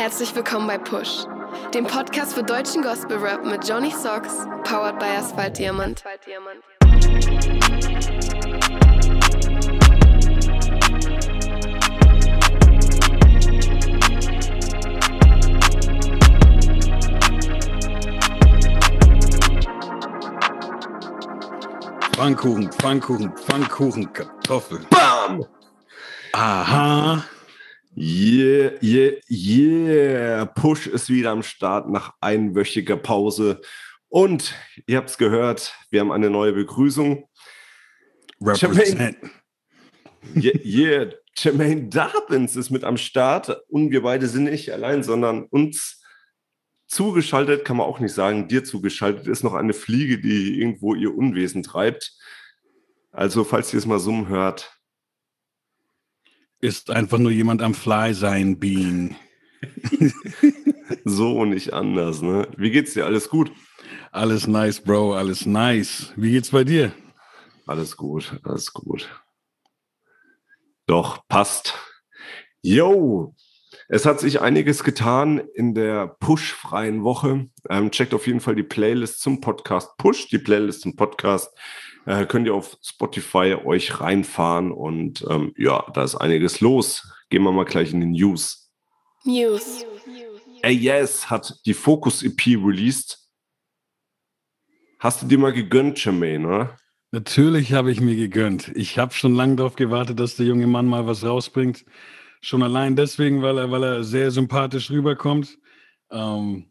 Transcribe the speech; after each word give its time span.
Herzlich 0.00 0.34
willkommen 0.34 0.66
bei 0.66 0.78
Push, 0.78 1.26
dem 1.74 1.84
Podcast 1.86 2.32
für 2.32 2.42
deutschen 2.42 2.80
Gospel 2.80 3.18
Rap 3.18 3.44
mit 3.44 3.68
Johnny 3.68 3.90
Socks, 3.90 4.46
powered 4.64 4.98
by 4.98 5.04
Asphalt 5.04 5.58
Diamant. 5.58 6.02
Pfannkuchen, 22.14 22.72
Pfannkuchen, 22.72 23.36
Pfannkuchen, 23.36 24.12
Kartoffel. 24.14 24.80
Bam! 24.88 25.44
Aha. 26.32 27.22
Yeah, 28.02 28.70
yeah, 28.80 29.12
yeah. 29.28 30.46
Push 30.46 30.86
ist 30.86 31.10
wieder 31.10 31.32
am 31.32 31.42
Start 31.42 31.90
nach 31.90 32.14
einwöchiger 32.22 32.96
Pause. 32.96 33.60
Und 34.08 34.54
ihr 34.86 34.96
habt 34.96 35.10
es 35.10 35.18
gehört, 35.18 35.74
wir 35.90 36.00
haben 36.00 36.10
eine 36.10 36.30
neue 36.30 36.54
Begrüßung. 36.54 37.28
Represent. 38.40 39.18
Yeah, 40.34 40.58
yeah. 40.64 41.12
Jermaine 41.36 41.90
Darpins 41.90 42.56
ist 42.56 42.70
mit 42.70 42.84
am 42.84 42.96
Start 42.96 43.54
und 43.68 43.90
wir 43.90 44.02
beide 44.02 44.28
sind 44.28 44.44
nicht 44.44 44.72
allein, 44.72 45.02
sondern 45.02 45.44
uns 45.44 46.02
zugeschaltet, 46.86 47.66
kann 47.66 47.76
man 47.76 47.86
auch 47.86 48.00
nicht 48.00 48.14
sagen, 48.14 48.48
dir 48.48 48.64
zugeschaltet 48.64 49.26
ist 49.26 49.44
noch 49.44 49.52
eine 49.52 49.74
Fliege, 49.74 50.18
die 50.18 50.58
irgendwo 50.58 50.94
ihr 50.94 51.14
Unwesen 51.14 51.62
treibt. 51.62 52.16
Also, 53.12 53.44
falls 53.44 53.74
ihr 53.74 53.78
es 53.78 53.84
mal 53.84 54.00
summen 54.00 54.28
hört, 54.28 54.79
Ist 56.60 56.90
einfach 56.90 57.18
nur 57.18 57.30
jemand 57.30 57.62
am 57.62 57.74
Fly 57.74 58.12
sein, 58.12 58.58
Bean. 58.58 59.16
so 61.04 61.38
und 61.38 61.50
nicht 61.50 61.72
anders. 61.72 62.22
Ne? 62.22 62.48
Wie 62.56 62.70
geht's 62.70 62.94
dir? 62.94 63.06
Alles 63.06 63.28
gut? 63.28 63.50
Alles 64.12 64.46
nice, 64.46 64.80
Bro, 64.80 65.14
alles 65.14 65.46
nice. 65.46 66.12
Wie 66.16 66.32
geht's 66.32 66.50
bei 66.50 66.64
dir? 66.64 66.92
Alles 67.66 67.96
gut, 67.96 68.40
alles 68.42 68.72
gut. 68.72 69.08
Doch, 70.86 71.26
passt. 71.28 71.78
Yo, 72.62 73.34
es 73.88 74.04
hat 74.04 74.20
sich 74.20 74.40
einiges 74.40 74.84
getan 74.84 75.38
in 75.54 75.74
der 75.74 76.08
Push-freien 76.08 77.04
Woche. 77.04 77.48
Ähm, 77.68 77.90
checkt 77.90 78.12
auf 78.12 78.26
jeden 78.26 78.40
Fall 78.40 78.54
die 78.54 78.62
Playlist 78.62 79.20
zum 79.20 79.40
Podcast 79.40 79.96
Push, 79.96 80.28
die 80.28 80.38
Playlist 80.38 80.82
zum 80.82 80.96
Podcast. 80.96 81.56
Äh, 82.06 82.26
könnt 82.26 82.46
ihr 82.46 82.54
auf 82.54 82.78
Spotify 82.82 83.56
euch 83.64 84.00
reinfahren 84.00 84.72
und 84.72 85.24
ähm, 85.28 85.52
ja, 85.56 85.84
da 85.92 86.02
ist 86.02 86.16
einiges 86.16 86.60
los. 86.60 87.12
Gehen 87.28 87.42
wir 87.42 87.52
mal 87.52 87.64
gleich 87.64 87.92
in 87.92 88.00
den 88.00 88.12
News. 88.12 88.72
News. 89.24 89.84
AES 90.62 91.30
hat 91.30 91.60
die 91.66 91.74
Focus 91.74 92.22
EP 92.22 92.46
released. 92.46 93.18
Hast 94.98 95.22
du 95.22 95.26
dir 95.26 95.38
mal 95.38 95.52
gegönnt, 95.52 96.02
Jermaine, 96.04 96.46
oder? 96.46 96.76
Natürlich 97.12 97.72
habe 97.72 97.90
ich 97.90 98.00
mir 98.00 98.16
gegönnt. 98.16 98.70
Ich 98.74 98.98
habe 98.98 99.12
schon 99.12 99.34
lange 99.34 99.56
darauf 99.56 99.74
gewartet, 99.74 100.20
dass 100.20 100.36
der 100.36 100.46
junge 100.46 100.66
Mann 100.66 100.86
mal 100.86 101.06
was 101.06 101.24
rausbringt. 101.24 101.84
Schon 102.40 102.62
allein 102.62 102.96
deswegen, 102.96 103.42
weil 103.42 103.58
er, 103.58 103.70
weil 103.70 103.82
er 103.82 104.04
sehr 104.04 104.30
sympathisch 104.30 104.90
rüberkommt. 104.90 105.58
Ähm, 106.10 106.70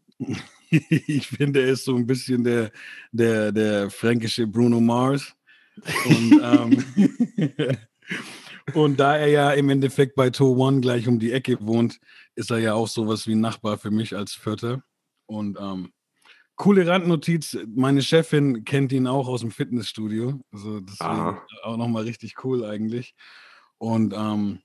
ich 0.70 1.26
finde, 1.26 1.62
er 1.62 1.72
ist 1.72 1.84
so 1.84 1.96
ein 1.96 2.06
bisschen 2.06 2.44
der, 2.44 2.70
der, 3.12 3.52
der 3.52 3.90
fränkische 3.90 4.46
Bruno 4.46 4.80
Mars. 4.80 5.34
Und, 6.06 6.40
ähm, 6.42 7.76
und 8.74 9.00
da 9.00 9.16
er 9.16 9.28
ja 9.28 9.50
im 9.52 9.68
Endeffekt 9.70 10.14
bei 10.14 10.30
To 10.30 10.52
One 10.52 10.80
gleich 10.80 11.08
um 11.08 11.18
die 11.18 11.32
Ecke 11.32 11.58
wohnt, 11.60 12.00
ist 12.34 12.50
er 12.50 12.58
ja 12.58 12.74
auch 12.74 12.88
sowas 12.88 13.26
wie 13.26 13.34
ein 13.34 13.40
Nachbar 13.40 13.78
für 13.78 13.90
mich 13.90 14.16
als 14.16 14.32
Vierter. 14.32 14.82
Und 15.26 15.58
ähm, 15.60 15.92
coole 16.56 16.86
Randnotiz: 16.86 17.58
Meine 17.74 18.02
Chefin 18.02 18.64
kennt 18.64 18.92
ihn 18.92 19.06
auch 19.06 19.28
aus 19.28 19.40
dem 19.40 19.50
Fitnessstudio. 19.50 20.40
Also, 20.52 20.80
deswegen 20.80 21.10
Aha. 21.10 21.46
auch 21.62 21.76
nochmal 21.76 22.04
richtig 22.04 22.44
cool 22.44 22.64
eigentlich. 22.64 23.14
Und 23.78 24.12
ähm, 24.14 24.60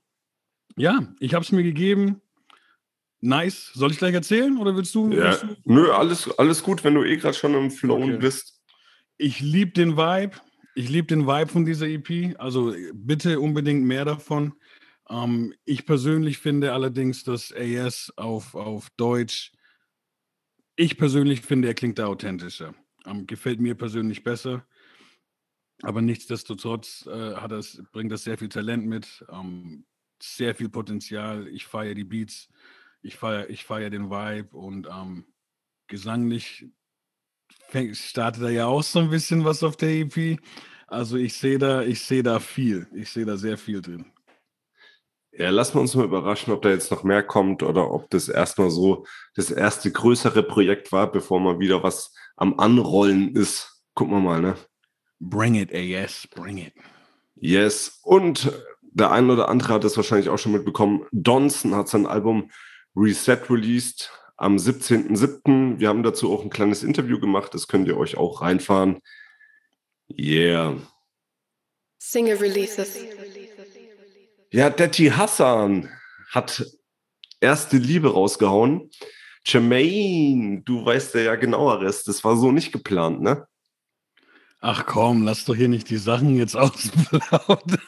ja, 0.76 1.00
ich 1.20 1.34
habe 1.34 1.44
es 1.44 1.52
mir 1.52 1.62
gegeben. 1.62 2.20
Nice. 3.20 3.72
Soll 3.74 3.92
ich 3.92 3.98
gleich 3.98 4.14
erzählen 4.14 4.56
oder 4.58 4.76
willst 4.76 4.94
du? 4.94 5.10
Ja, 5.10 5.30
willst 5.30 5.42
du? 5.42 5.72
nö, 5.72 5.90
alles, 5.92 6.30
alles 6.38 6.62
gut, 6.62 6.84
wenn 6.84 6.94
du 6.94 7.04
eh 7.04 7.16
gerade 7.16 7.36
schon 7.36 7.54
im 7.54 7.70
Flow 7.70 8.02
Okay. 8.02 8.18
bist. 8.18 8.60
Ich 9.16 9.40
liebe 9.40 9.72
den 9.72 9.96
Vibe. 9.96 10.36
Ich 10.74 10.90
liebe 10.90 11.06
den 11.06 11.26
Vibe 11.26 11.50
von 11.50 11.64
dieser 11.64 11.86
EP. 11.86 12.34
Also 12.38 12.74
bitte 12.92 13.40
unbedingt 13.40 13.84
mehr 13.84 14.04
davon. 14.04 14.54
Ähm, 15.08 15.54
ich 15.64 15.86
persönlich 15.86 16.38
finde 16.38 16.72
allerdings, 16.72 17.24
dass 17.24 17.52
AS 17.52 18.12
auf, 18.16 18.54
auf 18.54 18.90
Deutsch, 18.96 19.52
ich 20.76 20.98
persönlich 20.98 21.40
finde, 21.40 21.68
er 21.68 21.74
klingt 21.74 21.98
da 21.98 22.06
authentischer. 22.06 22.74
Ähm, 23.06 23.26
gefällt 23.26 23.60
mir 23.60 23.74
persönlich 23.74 24.22
besser. 24.22 24.66
Aber 25.82 26.02
nichtsdestotrotz 26.02 27.06
äh, 27.06 27.36
hat 27.36 27.52
das, 27.52 27.82
bringt 27.92 28.12
das 28.12 28.24
sehr 28.24 28.36
viel 28.36 28.48
Talent 28.48 28.86
mit, 28.86 29.24
ähm, 29.30 29.86
sehr 30.22 30.54
viel 30.54 30.68
Potenzial. 30.68 31.48
Ich 31.48 31.66
feiere 31.66 31.94
die 31.94 32.04
Beats, 32.04 32.48
ich 33.06 33.16
feiere 33.16 33.48
ich 33.48 33.64
feier 33.64 33.88
den 33.88 34.10
Vibe 34.10 34.56
und 34.56 34.88
ähm, 34.88 35.24
gesanglich 35.86 36.66
fängt, 37.68 37.96
startet 37.96 38.42
da 38.42 38.48
ja 38.48 38.66
auch 38.66 38.82
so 38.82 38.98
ein 38.98 39.10
bisschen 39.10 39.44
was 39.44 39.62
auf 39.62 39.76
der 39.76 39.90
EP. 39.90 40.40
Also 40.88 41.16
ich 41.16 41.34
sehe 41.34 41.58
da, 41.58 41.82
ich 41.82 42.02
sehe 42.02 42.22
da 42.22 42.40
viel. 42.40 42.86
Ich 42.94 43.10
sehe 43.10 43.24
da 43.24 43.36
sehr 43.36 43.56
viel 43.56 43.80
drin. 43.80 44.06
Ja, 45.32 45.50
lassen 45.50 45.74
wir 45.74 45.82
uns 45.82 45.94
mal 45.94 46.04
überraschen, 46.04 46.52
ob 46.52 46.62
da 46.62 46.70
jetzt 46.70 46.90
noch 46.90 47.04
mehr 47.04 47.22
kommt 47.22 47.62
oder 47.62 47.90
ob 47.90 48.10
das 48.10 48.28
erstmal 48.28 48.70
so 48.70 49.04
das 49.34 49.50
erste 49.50 49.92
größere 49.92 50.42
Projekt 50.42 50.92
war, 50.92 51.10
bevor 51.10 51.40
mal 51.40 51.60
wieder 51.60 51.82
was 51.82 52.14
am 52.36 52.58
Anrollen 52.58 53.36
ist. 53.36 53.82
Gucken 53.94 54.14
wir 54.14 54.20
mal, 54.20 54.40
ne? 54.40 54.56
Bring 55.20 55.54
it, 55.54 55.72
AS, 55.72 56.26
bring 56.34 56.58
it. 56.58 56.72
Yes. 57.34 58.00
Und 58.02 58.50
der 58.80 59.10
ein 59.10 59.28
oder 59.28 59.48
andere 59.48 59.74
hat 59.74 59.84
es 59.84 59.96
wahrscheinlich 59.96 60.30
auch 60.30 60.38
schon 60.38 60.52
mitbekommen. 60.52 61.06
Donson 61.12 61.74
hat 61.74 61.88
sein 61.88 62.06
Album 62.06 62.50
Reset 62.96 63.50
released 63.50 64.10
am 64.36 64.56
17.07. 64.56 65.78
Wir 65.78 65.88
haben 65.88 66.02
dazu 66.02 66.32
auch 66.32 66.42
ein 66.42 66.50
kleines 66.50 66.82
Interview 66.82 67.20
gemacht. 67.20 67.52
Das 67.54 67.68
könnt 67.68 67.86
ihr 67.88 67.96
euch 67.96 68.16
auch 68.16 68.40
reinfahren. 68.40 69.00
Yeah. 70.10 70.76
Single 71.98 72.36
Releases. 72.36 72.98
Ja, 74.50 74.70
Detti 74.70 75.06
Hassan 75.08 75.90
hat 76.30 76.64
erste 77.40 77.76
Liebe 77.76 78.12
rausgehauen. 78.12 78.90
Jermaine, 79.44 80.62
du 80.62 80.84
weißt 80.84 81.14
ja 81.16 81.36
genaueres. 81.36 82.04
Das 82.04 82.24
war 82.24 82.36
so 82.36 82.52
nicht 82.52 82.72
geplant, 82.72 83.20
ne? 83.20 83.46
Ach 84.68 84.84
komm, 84.84 85.22
lass 85.22 85.44
doch 85.44 85.54
hier 85.54 85.68
nicht 85.68 85.88
die 85.90 85.96
Sachen 85.96 86.34
jetzt 86.34 86.56
ausplaudern. 86.56 87.78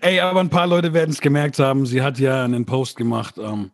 Ey, 0.00 0.20
aber 0.20 0.38
ein 0.38 0.50
paar 0.50 0.68
Leute 0.68 0.92
werden 0.92 1.10
es 1.10 1.20
gemerkt 1.20 1.58
haben. 1.58 1.84
Sie 1.84 2.00
hat 2.00 2.20
ja 2.20 2.44
einen 2.44 2.64
Post 2.64 2.96
gemacht. 2.96 3.38
Ähm, 3.38 3.72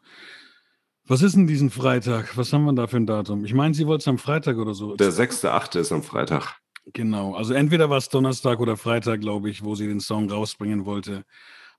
was 1.07 1.21
ist 1.21 1.37
denn 1.37 1.47
diesen 1.47 1.69
Freitag? 1.69 2.39
Was 2.39 2.55
haben 2.55 2.65
wir 2.65 2.73
da 2.73 2.87
für 2.87 2.97
ein 2.97 3.05
Datum? 3.05 3.45
Ich 3.45 3.53
meine, 3.53 3.75
sie 3.75 3.87
wollte 3.87 4.01
es 4.01 4.09
am 4.09 4.17
Freitag 4.17 4.57
oder 4.57 4.73
so. 4.73 4.97
Der 4.97 5.13
6.8. 5.13 5.79
ist 5.79 5.93
am 5.93 6.03
Freitag. 6.03 6.57
Genau, 6.95 7.35
also 7.35 7.53
entweder 7.53 7.91
war 7.91 7.99
es 7.99 8.09
Donnerstag 8.09 8.61
oder 8.61 8.79
Freitag, 8.79 9.21
glaube 9.21 9.51
ich, 9.51 9.63
wo 9.63 9.75
sie 9.75 9.87
den 9.87 10.01
Song 10.01 10.31
rausbringen 10.31 10.87
wollte. 10.87 11.27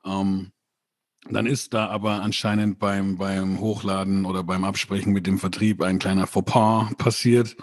Ähm, 0.06 0.52
dann 1.32 1.48
ist 1.48 1.74
da 1.74 1.88
aber 1.88 2.22
anscheinend 2.22 2.78
beim, 2.78 3.18
beim 3.18 3.60
Hochladen 3.60 4.26
oder 4.26 4.44
beim 4.44 4.66
Absprechen 4.66 5.14
mit 5.14 5.26
dem 5.26 5.40
Vertrieb 5.40 5.82
ein 5.82 5.98
kleiner 5.98 6.28
Fauxpas 6.28 6.94
passiert. 7.00 7.58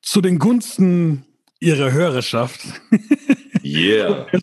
Zu 0.00 0.22
den 0.22 0.38
Gunsten 0.38 1.26
ihrer 1.62 1.92
Hörerschaft. 1.92 2.60
Yeah. 3.64 4.26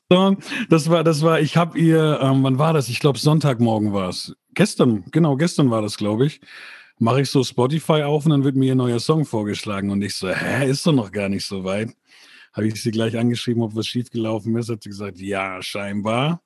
Das 0.70 0.90
war, 0.90 1.04
das 1.04 1.22
war, 1.22 1.40
ich 1.40 1.56
habe 1.56 1.78
ihr, 1.78 2.20
ähm, 2.22 2.42
wann 2.42 2.58
war 2.58 2.74
das? 2.74 2.90
Ich 2.90 3.00
glaube, 3.00 3.20
Sonntagmorgen 3.20 3.94
war 3.94 4.10
es. 4.10 4.36
Gestern, 4.56 5.04
genau, 5.12 5.36
gestern 5.36 5.70
war 5.70 5.84
das, 5.84 5.98
glaube 5.98 6.26
ich. 6.26 6.42
Mache 6.98 7.22
ich 7.22 7.30
so 7.30 7.44
Spotify 7.44 8.02
auf 8.04 8.26
und 8.26 8.32
dann 8.32 8.44
wird 8.44 8.56
mir 8.56 8.68
ihr 8.68 8.76
neuer 8.76 9.00
Song 9.00 9.26
vorgeschlagen. 9.26 9.92
Und 9.92 10.02
ich 10.02 10.16
so, 10.16 10.30
hä, 10.30 10.68
ist 10.68 10.86
doch 10.88 10.94
noch 10.94 11.12
gar 11.12 11.30
nicht 11.30 11.46
so 11.46 11.64
weit. 11.64 11.92
Habe 12.54 12.68
ich 12.68 12.82
sie 12.82 12.90
gleich 12.90 13.18
angeschrieben, 13.18 13.62
ob 13.62 13.76
was 13.76 13.86
schiefgelaufen 13.86 14.56
ist. 14.58 14.70
Hat 14.70 14.82
sie 14.82 14.90
gesagt, 14.90 15.20
ja, 15.20 15.62
scheinbar. 15.62 16.42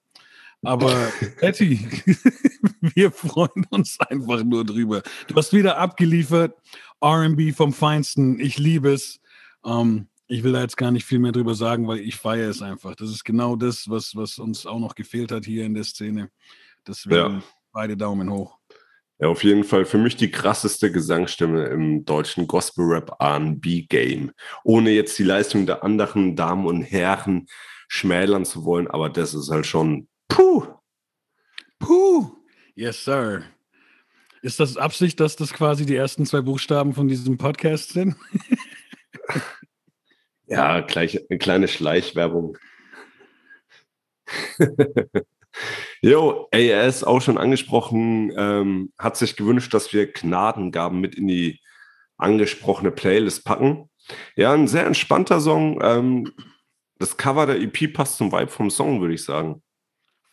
Aber 0.61 0.93
Patty, 1.39 1.79
wir 2.81 3.11
freuen 3.11 3.65
uns 3.69 3.97
einfach 4.01 4.43
nur 4.43 4.65
drüber. 4.65 5.03
Du 5.27 5.35
hast 5.35 5.53
wieder 5.53 5.77
abgeliefert. 5.77 6.53
RB 7.01 7.53
vom 7.55 7.71
Feinsten. 7.71 8.39
Ich 8.39 8.57
liebe 8.57 8.91
es. 8.91 9.21
Ähm, 9.65 10.07
ich 10.27 10.43
will 10.43 10.53
da 10.53 10.61
jetzt 10.61 10.77
gar 10.77 10.91
nicht 10.91 11.05
viel 11.05 11.19
mehr 11.19 11.31
drüber 11.31 11.55
sagen, 11.55 11.87
weil 11.87 11.99
ich 11.99 12.15
feiere 12.15 12.49
es 12.49 12.61
einfach. 12.61 12.95
Das 12.95 13.09
ist 13.09 13.23
genau 13.23 13.55
das, 13.55 13.89
was, 13.89 14.15
was 14.15 14.39
uns 14.39 14.65
auch 14.65 14.79
noch 14.79 14.95
gefehlt 14.95 15.31
hat 15.31 15.45
hier 15.45 15.65
in 15.65 15.73
der 15.73 15.83
Szene. 15.83 16.29
Deswegen 16.87 17.15
Ja. 17.15 17.43
beide 17.71 17.97
Daumen 17.97 18.29
hoch. 18.31 18.57
Ja, 19.19 19.27
auf 19.27 19.43
jeden 19.43 19.63
Fall 19.63 19.85
für 19.85 19.97
mich 19.97 20.15
die 20.15 20.31
krasseste 20.31 20.91
Gesangsstimme 20.91 21.65
im 21.65 22.03
deutschen 22.03 22.47
Gospel-Rap 22.47 23.15
R&B-Game. 23.19 24.31
Ohne 24.63 24.89
jetzt 24.91 25.17
die 25.19 25.23
Leistung 25.23 25.65
der 25.65 25.83
anderen 25.83 26.35
Damen 26.35 26.65
und 26.65 26.81
Herren 26.81 27.45
schmälern 27.87 28.43
zu 28.43 28.65
wollen, 28.65 28.87
aber 28.87 29.09
das 29.09 29.33
ist 29.33 29.49
halt 29.49 29.65
schon 29.65 30.07
puh. 30.27 30.65
Puh. 31.79 32.31
Yes, 32.75 33.05
sir. 33.05 33.43
Ist 34.41 34.59
das 34.59 34.75
Absicht, 34.77 35.19
dass 35.19 35.35
das 35.35 35.53
quasi 35.53 35.85
die 35.85 35.95
ersten 35.95 36.25
zwei 36.25 36.41
Buchstaben 36.41 36.93
von 36.93 37.07
diesem 37.07 37.37
Podcast 37.37 37.93
sind? 37.93 38.15
ja, 40.47 40.81
gleich 40.81 41.19
eine 41.29 41.39
kleine 41.39 41.67
Schleichwerbung. 41.67 42.57
Jo, 46.01 46.49
AS 46.51 47.03
auch 47.03 47.21
schon 47.21 47.37
angesprochen, 47.37 48.33
ähm, 48.35 48.91
hat 48.97 49.15
sich 49.15 49.35
gewünscht, 49.35 49.73
dass 49.73 49.93
wir 49.93 50.11
Gnadengaben 50.11 50.99
mit 50.99 51.15
in 51.15 51.27
die 51.27 51.61
angesprochene 52.17 52.91
Playlist 52.91 53.45
packen. 53.45 53.89
Ja, 54.35 54.53
ein 54.53 54.67
sehr 54.67 54.85
entspannter 54.85 55.39
Song. 55.39 55.79
Ähm, 55.81 56.33
das 56.99 57.15
Cover 57.15 57.45
der 57.45 57.61
EP 57.61 57.93
passt 57.93 58.17
zum 58.17 58.31
Vibe 58.31 58.49
vom 58.49 58.69
Song, 58.69 58.99
würde 58.99 59.13
ich 59.13 59.23
sagen. 59.23 59.61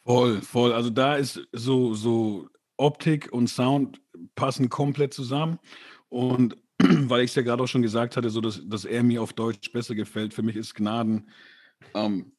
Voll, 0.04 0.40
voll. 0.42 0.72
Also 0.72 0.90
da 0.90 1.14
ist 1.14 1.46
so, 1.52 1.94
so 1.94 2.48
Optik 2.76 3.32
und 3.32 3.48
Sound 3.48 4.00
passen 4.34 4.70
komplett 4.70 5.14
zusammen. 5.14 5.58
Und 6.08 6.56
weil 7.08 7.24
ich 7.24 7.30
es 7.30 7.34
ja 7.34 7.42
gerade 7.42 7.62
auch 7.62 7.68
schon 7.68 7.82
gesagt 7.82 8.16
hatte, 8.16 8.30
so 8.30 8.40
dass, 8.40 8.66
dass 8.66 8.84
er 8.84 9.02
mir 9.02 9.22
auf 9.22 9.32
Deutsch 9.32 9.72
besser 9.72 9.94
gefällt, 9.94 10.32
für 10.32 10.42
mich 10.42 10.56
ist 10.56 10.74
Gnaden, 10.74 11.30
ähm, 11.94 12.32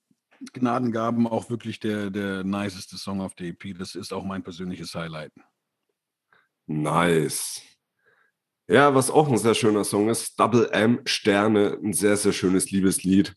Gnadengaben 0.53 1.27
auch 1.27 1.49
wirklich 1.49 1.79
der, 1.79 2.09
der 2.09 2.43
niceste 2.43 2.97
Song 2.97 3.21
auf 3.21 3.35
der 3.35 3.49
EP. 3.49 3.77
Das 3.77 3.93
ist 3.93 4.11
auch 4.11 4.23
mein 4.23 4.41
persönliches 4.41 4.95
Highlight. 4.95 5.31
Nice. 6.65 7.61
Ja, 8.67 8.95
was 8.95 9.11
auch 9.11 9.27
ein 9.27 9.38
sehr 9.38 9.53
schöner 9.53 9.83
Song 9.83 10.09
ist, 10.09 10.39
Double 10.39 10.69
M 10.71 11.01
Sterne, 11.05 11.77
ein 11.83 11.93
sehr, 11.93 12.17
sehr 12.17 12.31
schönes 12.31 12.71
Liebeslied. 12.71 13.35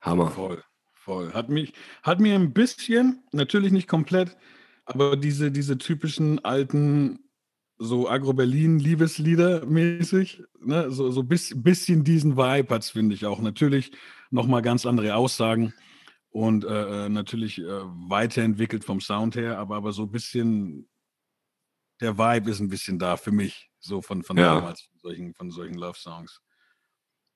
Hammer. 0.00 0.30
Voll, 0.30 0.62
voll. 0.92 1.32
Hat, 1.32 1.48
mich, 1.48 1.72
hat 2.02 2.20
mir 2.20 2.34
ein 2.34 2.52
bisschen, 2.52 3.24
natürlich 3.32 3.72
nicht 3.72 3.88
komplett, 3.88 4.36
aber 4.84 5.16
diese, 5.16 5.50
diese 5.50 5.78
typischen 5.78 6.44
alten, 6.44 7.20
so 7.82 8.08
Agro-Berlin-Liebeslieder 8.08 9.66
mäßig, 9.66 10.42
ne? 10.60 10.90
so, 10.90 11.10
so 11.10 11.22
bis, 11.22 11.52
bisschen 11.54 12.04
diesen 12.04 12.36
Vibe 12.36 12.74
hat 12.74 12.82
es, 12.82 12.90
finde 12.90 13.14
ich 13.14 13.26
auch. 13.26 13.40
Natürlich 13.40 13.92
nochmal 14.30 14.62
ganz 14.62 14.86
andere 14.86 15.16
Aussagen 15.16 15.74
und 16.30 16.64
äh, 16.64 17.06
äh, 17.06 17.08
natürlich 17.08 17.58
äh, 17.58 17.64
weiterentwickelt 17.64 18.84
vom 18.84 19.00
Sound 19.00 19.36
her, 19.36 19.58
aber, 19.58 19.76
aber 19.76 19.92
so 19.92 20.02
ein 20.02 20.10
bisschen, 20.10 20.88
der 22.00 22.16
Vibe 22.16 22.50
ist 22.50 22.60
ein 22.60 22.68
bisschen 22.68 22.98
da 22.98 23.16
für 23.16 23.32
mich, 23.32 23.70
so 23.78 24.00
von, 24.00 24.22
von 24.22 24.36
ja. 24.36 24.54
damals, 24.54 24.82
von 24.82 24.98
solchen, 24.98 25.34
von 25.34 25.50
solchen 25.50 25.74
Love-Songs. 25.74 26.40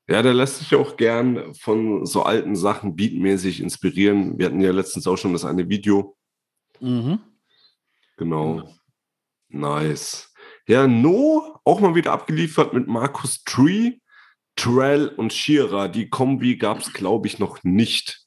Ja, 0.09 0.23
der 0.23 0.35
lässt 0.35 0.59
sich 0.59 0.75
auch 0.77 0.97
gern 0.97 1.53
von 1.55 2.07
so 2.07 2.23
alten 2.23 2.55
Sachen 2.55 2.95
beatmäßig 2.95 3.61
inspirieren. 3.61 4.39
Wir 4.39 4.47
hatten 4.47 4.61
ja 4.61 4.71
letztens 4.71 5.07
auch 5.09 5.17
schon 5.17 5.33
das 5.33 5.45
eine 5.45 5.69
Video. 5.69 6.17
Mhm. 6.81 7.19
Genau. 8.17 8.57
genau. 8.57 8.77
Nice. 9.49 10.33
Ja, 10.67 10.87
No 10.87 11.61
auch 11.65 11.81
mal 11.81 11.95
wieder 11.95 12.13
abgeliefert 12.13 12.73
mit 12.73 12.87
Markus 12.87 13.45
Tree, 13.45 13.99
Trell 14.57 15.09
und 15.09 15.33
Shira. 15.33 15.89
Die 15.89 16.09
Kombi 16.09 16.57
gab 16.57 16.81
es, 16.81 16.93
glaube 16.93 17.27
ich, 17.27 17.39
noch 17.39 17.63
nicht. 17.65 18.27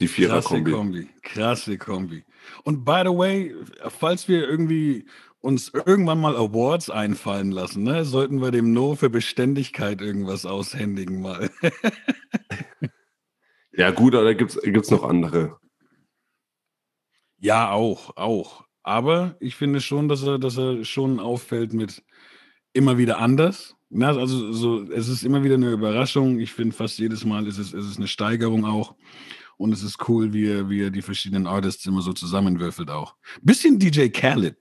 Die 0.00 0.08
Vierer-Kombi. 0.08 0.70
Krasse 0.70 0.76
Kombi. 0.76 1.08
Krasse 1.22 1.78
Kombi. 1.78 2.24
Und 2.64 2.84
by 2.84 3.02
the 3.04 3.10
way, 3.10 3.54
falls 3.88 4.28
wir 4.28 4.48
irgendwie 4.48 5.06
uns 5.40 5.72
irgendwann 5.74 6.20
mal 6.20 6.36
Awards 6.36 6.90
einfallen 6.90 7.50
lassen, 7.50 7.82
ne? 7.82 8.04
sollten 8.04 8.40
wir 8.40 8.50
dem 8.50 8.72
No 8.72 8.94
für 8.94 9.10
Beständigkeit 9.10 10.00
irgendwas 10.00 10.46
aushändigen 10.46 11.20
mal. 11.20 11.50
ja, 13.72 13.90
gut, 13.90 14.14
aber 14.14 14.24
da 14.24 14.32
gibt 14.32 14.56
es 14.56 14.90
noch 14.90 15.04
andere. 15.04 15.58
Ja, 17.38 17.72
auch, 17.72 18.16
auch. 18.16 18.64
Aber 18.82 19.36
ich 19.40 19.54
finde 19.54 19.80
schon, 19.80 20.08
dass 20.08 20.22
er, 20.22 20.38
dass 20.38 20.58
er 20.58 20.84
schon 20.84 21.20
auffällt 21.20 21.72
mit 21.72 22.02
immer 22.72 22.98
wieder 22.98 23.18
anders. 23.18 23.76
Na, 23.90 24.08
also 24.08 24.52
so, 24.52 24.90
es 24.90 25.08
ist 25.08 25.22
immer 25.22 25.44
wieder 25.44 25.56
eine 25.56 25.70
Überraschung. 25.70 26.40
Ich 26.40 26.52
finde, 26.52 26.74
fast 26.74 26.98
jedes 26.98 27.24
Mal 27.24 27.46
ist 27.46 27.58
es, 27.58 27.72
ist 27.72 27.84
es 27.84 27.96
eine 27.98 28.08
Steigerung 28.08 28.64
auch. 28.64 28.94
Und 29.58 29.72
es 29.72 29.82
ist 29.82 30.08
cool, 30.08 30.32
wie 30.32 30.48
er, 30.48 30.70
wie 30.70 30.82
er 30.82 30.90
die 30.90 31.02
verschiedenen 31.02 31.46
Artists 31.46 31.86
immer 31.86 32.00
so 32.02 32.12
zusammenwürfelt 32.12 32.90
auch. 32.90 33.14
Bisschen 33.42 33.78
DJ 33.78 34.08
Khaled. 34.08 34.56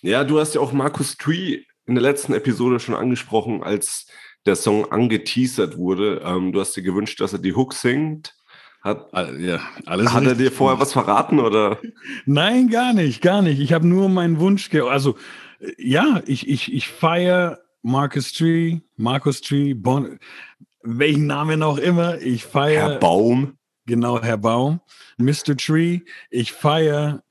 ja, 0.03 0.23
du 0.25 0.39
hast 0.39 0.55
ja 0.55 0.61
auch 0.61 0.73
Markus 0.73 1.17
Tree 1.17 1.63
in 1.87 1.95
der 1.95 2.03
letzten 2.03 2.35
Episode 2.35 2.79
schon 2.79 2.95
angesprochen, 2.95 3.63
als 3.63 4.07
der 4.47 4.55
Song 4.55 4.93
angeteasert 4.93 5.77
wurde. 5.77 6.23
Ähm, 6.25 6.53
du 6.53 6.61
hast 6.61 6.77
dir 6.77 6.83
gewünscht, 6.83 7.21
dass 7.21 7.33
er 7.33 7.41
die 7.41 7.55
Hook 7.55 7.75
singt. 7.75 8.37
Hat, 8.83 9.13
ja, 9.39 9.61
alles 9.85 10.13
hat 10.13 10.25
er 10.25 10.35
dir 10.35 10.51
vorher 10.51 10.81
was 10.81 10.95
verraten 10.95 11.39
oder? 11.39 11.79
Nein, 12.25 12.69
gar 12.71 12.95
nicht, 12.95 13.21
gar 13.21 13.43
nicht. 13.43 13.61
Ich 13.61 13.75
habe 13.75 13.87
nur 13.87 14.09
meinen 14.09 14.41
Wunsch, 14.41 14.73
also 14.75 15.17
ja, 15.77 16.23
ich, 16.27 16.49
ich, 16.49 16.73
ich 16.73 16.89
feiere 16.89 17.61
Marcus 17.83 18.33
Tree, 18.33 18.81
Marcus 18.97 19.43
Tree, 19.43 19.75
bon, 19.75 20.19
welchen 20.83 21.27
Namen 21.27 21.63
auch 21.63 21.79
immer. 21.79 22.19
Ich 22.21 22.45
feiere. 22.45 22.93
Herr 22.93 22.99
Baum. 22.99 23.59
Genau, 23.87 24.23
Herr 24.23 24.39
Baum. 24.39 24.81
Mr. 25.19 25.57
Tree. 25.57 26.01
Ich 26.31 26.53
feiere 26.53 27.23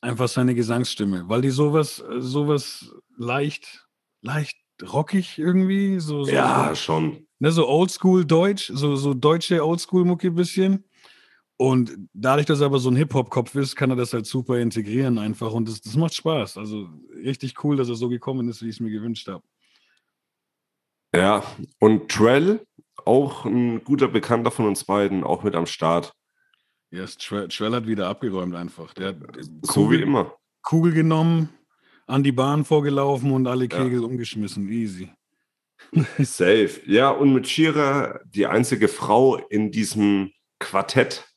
einfach 0.00 0.28
seine 0.28 0.54
Gesangsstimme, 0.54 1.28
weil 1.28 1.42
die 1.42 1.50
sowas, 1.50 2.02
sowas 2.18 2.92
leicht, 3.16 3.86
leicht 4.22 4.56
rockig 4.82 5.38
irgendwie. 5.38 5.98
So, 5.98 6.24
so 6.24 6.30
ja, 6.30 6.74
schon. 6.74 7.26
Ne, 7.40 7.52
so 7.52 7.68
oldschool 7.68 8.24
Deutsch, 8.24 8.72
so, 8.74 8.96
so 8.96 9.14
deutsche 9.14 9.64
Oldschool-Mucki 9.64 10.30
bisschen. 10.30 10.84
Und 11.56 11.96
dadurch, 12.12 12.46
dass 12.46 12.60
er 12.60 12.66
aber 12.66 12.78
so 12.78 12.88
ein 12.88 12.96
Hip-Hop-Kopf 12.96 13.54
ist, 13.56 13.74
kann 13.74 13.90
er 13.90 13.96
das 13.96 14.12
halt 14.12 14.26
super 14.26 14.58
integrieren 14.58 15.18
einfach. 15.18 15.52
Und 15.52 15.68
das, 15.68 15.80
das 15.80 15.96
macht 15.96 16.14
Spaß. 16.14 16.56
Also 16.56 16.88
richtig 17.16 17.64
cool, 17.64 17.76
dass 17.76 17.88
er 17.88 17.96
so 17.96 18.08
gekommen 18.08 18.48
ist, 18.48 18.62
wie 18.62 18.68
ich 18.68 18.76
es 18.76 18.80
mir 18.80 18.90
gewünscht 18.90 19.26
habe. 19.28 19.42
Ja, 21.14 21.42
und 21.80 22.10
Trell, 22.10 22.64
auch 23.04 23.44
ein 23.44 23.82
guter 23.82 24.08
Bekannter 24.08 24.50
von 24.50 24.66
uns 24.66 24.84
beiden, 24.84 25.24
auch 25.24 25.42
mit 25.42 25.54
am 25.54 25.66
Start. 25.66 26.12
Ja, 26.90 27.00
yes, 27.00 27.16
Trell, 27.16 27.48
Trell 27.48 27.72
hat 27.72 27.86
wieder 27.86 28.08
abgeräumt 28.08 28.54
einfach. 28.54 28.94
Der 28.94 29.08
hat 29.08 29.16
so 29.62 29.82
Kugel, 29.82 29.98
wie 29.98 30.02
immer. 30.02 30.34
Kugel 30.62 30.92
genommen, 30.92 31.48
an 32.06 32.22
die 32.22 32.32
Bahn 32.32 32.64
vorgelaufen 32.64 33.32
und 33.32 33.46
alle 33.46 33.68
Kegel 33.68 34.00
ja. 34.00 34.06
umgeschmissen. 34.06 34.68
Easy. 34.68 35.10
Safe. 36.18 36.80
Ja, 36.86 37.10
und 37.10 37.32
mit 37.32 37.48
Shira 37.48 38.20
die 38.26 38.46
einzige 38.46 38.88
Frau 38.88 39.36
in 39.36 39.70
diesem 39.70 40.32
Quartett 40.58 41.28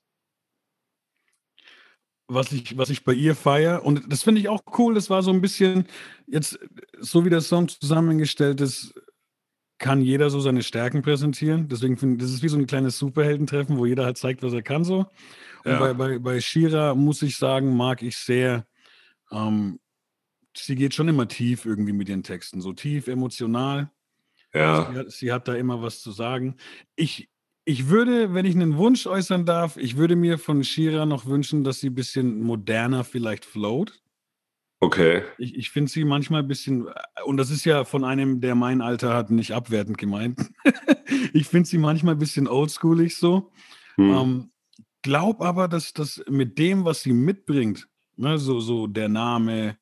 was 2.33 2.51
ich, 2.51 2.77
was 2.77 2.89
ich 2.89 3.03
bei 3.03 3.13
ihr 3.13 3.35
feiere. 3.35 3.83
Und 3.83 4.11
das 4.11 4.23
finde 4.23 4.39
ich 4.39 4.47
auch 4.47 4.61
cool. 4.77 4.93
Das 4.93 5.09
war 5.09 5.21
so 5.21 5.31
ein 5.31 5.41
bisschen, 5.41 5.85
jetzt, 6.27 6.57
so 6.99 7.25
wie 7.25 7.29
der 7.29 7.41
Song 7.41 7.67
zusammengestellt 7.67 8.61
ist, 8.61 8.93
kann 9.79 10.01
jeder 10.01 10.29
so 10.29 10.39
seine 10.39 10.63
Stärken 10.63 11.01
präsentieren. 11.01 11.67
Deswegen 11.67 11.97
finde 11.97 12.15
ich, 12.15 12.21
das 12.21 12.31
ist 12.31 12.43
wie 12.43 12.49
so 12.49 12.57
ein 12.57 12.67
kleines 12.67 12.97
Superheldentreffen, 12.97 13.77
wo 13.77 13.85
jeder 13.85 14.05
halt 14.05 14.17
zeigt, 14.17 14.43
was 14.43 14.53
er 14.53 14.61
kann 14.61 14.83
so. 14.83 15.07
Und 15.65 15.71
ja. 15.71 15.79
bei, 15.79 15.93
bei, 15.93 16.19
bei 16.19 16.39
Shira 16.39 16.95
muss 16.95 17.21
ich 17.21 17.37
sagen, 17.37 17.75
mag 17.75 18.01
ich 18.01 18.15
sehr, 18.17 18.65
ähm, 19.31 19.79
sie 20.55 20.75
geht 20.75 20.93
schon 20.93 21.07
immer 21.07 21.27
tief 21.27 21.65
irgendwie 21.65 21.93
mit 21.93 22.09
ihren 22.09 22.23
Texten, 22.23 22.61
so 22.61 22.73
tief 22.73 23.07
emotional. 23.07 23.91
Ja. 24.53 24.91
Sie 24.91 24.97
hat, 24.97 25.11
sie 25.11 25.31
hat 25.31 25.47
da 25.47 25.55
immer 25.55 25.81
was 25.81 26.01
zu 26.01 26.11
sagen. 26.11 26.55
Ich, 26.95 27.29
ich 27.65 27.89
würde, 27.89 28.33
wenn 28.33 28.45
ich 28.45 28.55
einen 28.55 28.77
Wunsch 28.77 29.07
äußern 29.07 29.45
darf, 29.45 29.77
ich 29.77 29.97
würde 29.97 30.15
mir 30.15 30.37
von 30.37 30.63
Shira 30.63 31.05
noch 31.05 31.25
wünschen, 31.25 31.63
dass 31.63 31.79
sie 31.79 31.89
ein 31.89 31.95
bisschen 31.95 32.41
moderner 32.41 33.03
vielleicht 33.03 33.45
float. 33.45 34.01
Okay. 34.83 35.21
Ich, 35.37 35.55
ich 35.55 35.69
finde 35.69 35.91
sie 35.91 36.03
manchmal 36.03 36.41
ein 36.41 36.47
bisschen, 36.47 36.87
und 37.25 37.37
das 37.37 37.51
ist 37.51 37.65
ja 37.65 37.85
von 37.85 38.03
einem, 38.03 38.41
der 38.41 38.55
mein 38.55 38.81
Alter 38.81 39.13
hat, 39.13 39.29
nicht 39.29 39.53
abwertend 39.53 39.99
gemeint. 39.99 40.51
ich 41.33 41.47
finde 41.47 41.69
sie 41.69 41.77
manchmal 41.77 42.15
ein 42.15 42.19
bisschen 42.19 42.47
oldschoolig 42.47 43.15
so. 43.15 43.51
Hm. 43.95 44.09
Ähm, 44.09 44.51
glaub 45.03 45.41
aber, 45.41 45.67
dass 45.67 45.93
das 45.93 46.23
mit 46.27 46.57
dem, 46.57 46.83
was 46.83 47.03
sie 47.03 47.13
mitbringt, 47.13 47.87
ne, 48.15 48.39
so, 48.39 48.59
so 48.59 48.87
der 48.87 49.07
Name, 49.07 49.77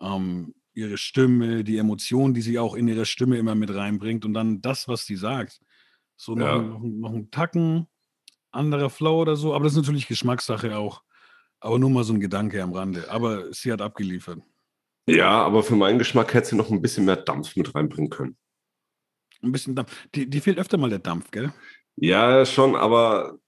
ähm, 0.00 0.52
ihre 0.74 0.98
Stimme, 0.98 1.64
die 1.64 1.78
Emotionen, 1.78 2.34
die 2.34 2.42
sie 2.42 2.58
auch 2.58 2.74
in 2.74 2.88
ihre 2.88 3.06
Stimme 3.06 3.38
immer 3.38 3.54
mit 3.54 3.74
reinbringt 3.74 4.24
und 4.24 4.34
dann 4.34 4.60
das, 4.60 4.88
was 4.88 5.06
sie 5.06 5.16
sagt, 5.16 5.60
so 6.16 6.34
noch, 6.34 6.46
ja. 6.46 6.58
noch, 6.58 6.80
noch 6.80 7.12
ein 7.12 7.30
Tacken, 7.30 7.86
anderer 8.50 8.90
Flow 8.90 9.20
oder 9.20 9.36
so, 9.36 9.54
aber 9.54 9.64
das 9.64 9.74
ist 9.74 9.78
natürlich 9.78 10.08
Geschmackssache 10.08 10.76
auch. 10.76 11.02
Aber 11.60 11.78
nur 11.78 11.90
mal 11.90 12.04
so 12.04 12.12
ein 12.12 12.20
Gedanke 12.20 12.62
am 12.62 12.72
Rande. 12.72 13.10
Aber 13.10 13.52
sie 13.52 13.72
hat 13.72 13.80
abgeliefert. 13.80 14.40
Ja, 15.06 15.42
aber 15.42 15.62
für 15.62 15.76
meinen 15.76 15.98
Geschmack 15.98 16.34
hätte 16.34 16.48
sie 16.48 16.56
noch 16.56 16.70
ein 16.70 16.82
bisschen 16.82 17.04
mehr 17.04 17.16
Dampf 17.16 17.56
mit 17.56 17.74
reinbringen 17.74 18.10
können. 18.10 18.36
Ein 19.42 19.52
bisschen 19.52 19.74
Dampf. 19.74 20.08
Die, 20.14 20.28
die 20.28 20.40
fehlt 20.40 20.58
öfter 20.58 20.76
mal 20.76 20.90
der 20.90 20.98
Dampf, 20.98 21.30
gell? 21.30 21.52
Ja, 21.96 22.44
schon, 22.44 22.76
aber 22.76 23.38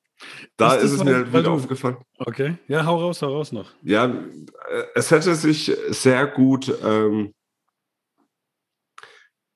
da 0.56 0.74
ist, 0.74 0.84
ist 0.84 0.92
es 0.92 1.04
mir 1.04 1.14
halt 1.14 1.28
wieder 1.28 1.42
du, 1.44 1.50
aufgefallen. 1.50 1.98
Okay, 2.18 2.56
ja, 2.68 2.84
hau 2.84 2.98
raus, 2.98 3.22
hau 3.22 3.28
raus 3.28 3.52
noch. 3.52 3.70
Ja, 3.82 4.06
äh, 4.06 4.84
es 4.94 5.10
hätte 5.10 5.34
sich 5.34 5.72
sehr 5.88 6.26
gut 6.26 6.72
ähm, 6.82 7.34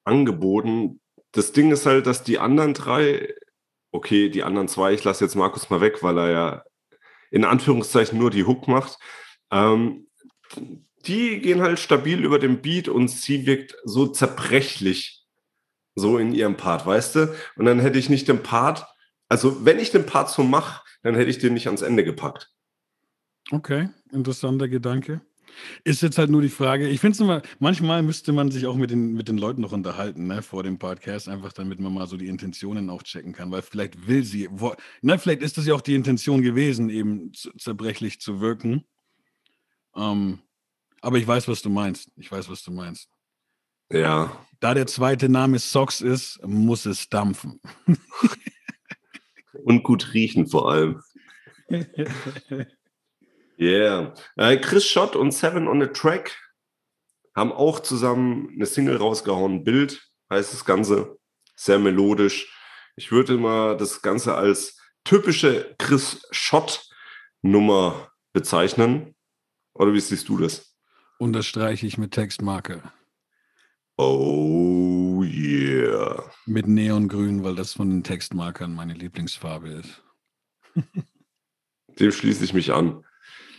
angeboten, 0.05 1.01
das 1.33 1.53
Ding 1.53 1.71
ist 1.71 1.87
halt, 1.87 2.07
dass 2.07 2.25
die 2.25 2.39
anderen 2.39 2.75
drei, 2.75 3.35
okay, 3.93 4.29
die 4.29 4.43
anderen 4.43 4.69
zwei, 4.69 4.93
ich 4.93 5.05
lasse 5.05 5.25
jetzt 5.25 5.37
Markus 5.37 5.71
mal 5.71 5.81
weg, 5.81 6.03
weil 6.03 6.19
er 6.19 6.31
ja 6.31 6.65
in 7.31 7.45
Anführungszeichen 7.45 8.19
nur 8.19 8.31
die 8.31 8.45
Hook 8.45 8.67
macht. 8.67 8.99
Ähm, 9.53 10.09
die 11.07 11.39
gehen 11.41 11.63
halt 11.63 11.79
stabil 11.79 12.25
über 12.25 12.39
den 12.39 12.61
Beat 12.61 12.89
und 12.89 13.09
sie 13.09 13.47
wirkt 13.47 13.77
so 13.85 14.09
zerbrechlich 14.09 15.25
so 15.95 16.19
in 16.19 16.33
ihrem 16.33 16.57
Part, 16.57 16.87
weißt 16.87 17.15
du? 17.17 17.35
Und 17.57 17.65
dann 17.65 17.81
hätte 17.81 17.99
ich 17.99 18.11
nicht 18.11 18.29
den 18.29 18.43
Part, 18.43 18.87
also 19.31 19.65
wenn 19.65 19.79
ich 19.79 19.91
den 19.91 20.05
Part 20.05 20.29
so 20.29 20.43
mache, 20.43 20.83
dann 21.03 21.15
hätte 21.15 21.31
ich 21.31 21.39
den 21.39 21.55
nicht 21.55 21.67
ans 21.67 21.83
Ende 21.83 22.05
gepackt. 22.05 22.51
Okay, 23.51 23.89
interessanter 24.13 24.69
Gedanke. 24.69 25.23
Ist 25.85 26.03
jetzt 26.03 26.19
halt 26.19 26.31
nur 26.31 26.43
die 26.43 26.49
Frage, 26.49 26.89
ich 26.89 27.01
finde 27.01 27.15
es 27.15 27.21
immer, 27.21 27.43
manchmal 27.59 28.03
müsste 28.03 28.33
man 28.33 28.51
sich 28.51 28.67
auch 28.67 28.77
mit 28.77 28.91
den, 28.91 29.15
mit 29.15 29.29
den 29.29 29.39
Leuten 29.39 29.61
noch 29.63 29.73
unterhalten, 29.73 30.27
ne, 30.27 30.43
vor 30.43 30.63
dem 30.63 30.79
Podcast, 30.79 31.29
einfach 31.29 31.53
damit 31.53 31.81
man 31.81 31.93
mal 31.93 32.07
so 32.07 32.17
die 32.17 32.29
Intentionen 32.29 32.91
auch 32.91 33.03
checken 33.03 33.33
kann, 33.33 33.51
weil 33.51 33.63
vielleicht 33.63 34.07
will 34.07 34.25
sie, 34.25 34.49
wo, 34.51 34.75
ne, 35.03 35.19
vielleicht 35.19 35.43
ist 35.43 35.59
das 35.59 35.67
ja 35.67 35.75
auch 35.75 35.81
die 35.81 35.95
Intention 35.95 36.43
gewesen, 36.43 36.89
eben 36.89 37.33
zerbrechlich 37.59 38.21
zu 38.21 38.41
wirken. 38.41 38.85
Ähm, 39.97 40.41
aber 41.01 41.19
ich 41.19 41.27
weiß, 41.27 41.49
was 41.49 41.63
du 41.63 41.71
meinst. 41.71 42.11
Ich 42.17 42.31
weiß, 42.31 42.49
was 42.49 42.63
du 42.63 42.71
meinst. 42.71 43.09
Ja. 43.91 44.47
Da 44.61 44.75
der 44.75 44.87
zweite 44.87 45.29
Name 45.29 45.59
Socks 45.59 46.01
ist, 46.01 46.39
muss 46.47 46.87
es 46.87 47.09
dampfen. 47.09 47.61
Und 49.65 49.83
gut 49.83 50.15
riechen 50.15 50.47
vor 50.47 50.71
allem. 50.71 51.03
Yeah. 53.59 54.15
Äh, 54.37 54.57
Chris 54.57 54.87
Schott 54.87 55.15
und 55.15 55.33
Seven 55.33 55.69
on 55.69 55.83
the 55.83 55.89
Track 55.89 56.35
haben 57.37 57.53
auch 57.53 57.81
zusammen 57.81 58.49
eine 58.55 58.65
Single 58.65 58.97
rausgehauen. 58.97 59.65
Bild 59.65 60.03
heißt 60.31 60.53
das 60.55 60.65
Ganze. 60.65 61.19
Sehr 61.57 61.79
melodisch. 61.79 62.57
Ich 62.97 63.13
würde 63.13 63.37
mal 63.37 63.77
das 63.77 64.01
Ganze 64.01 64.35
als 64.35 64.79
typische 65.05 65.75
Chris 65.79 66.27
Schott 66.31 66.89
Nummer 67.43 68.11
bezeichnen. 68.33 69.15
Oder 69.75 69.93
wie 69.93 70.01
siehst 70.01 70.29
du 70.29 70.39
das? 70.39 70.75
Unterstreiche 71.19 71.87
ich 71.87 71.99
mit 71.99 72.13
Textmarke. 72.13 72.83
Oh 74.03 75.23
yeah. 75.23 76.25
Mit 76.47 76.67
Neongrün, 76.67 77.45
weil 77.45 77.55
das 77.55 77.75
von 77.75 77.91
den 77.91 78.03
Textmarkern 78.03 78.75
meine 78.75 78.95
Lieblingsfarbe 78.95 79.69
ist. 79.69 80.03
Dem 81.99 82.11
schließe 82.11 82.43
ich 82.43 82.55
mich 82.55 82.73
an. 82.73 83.05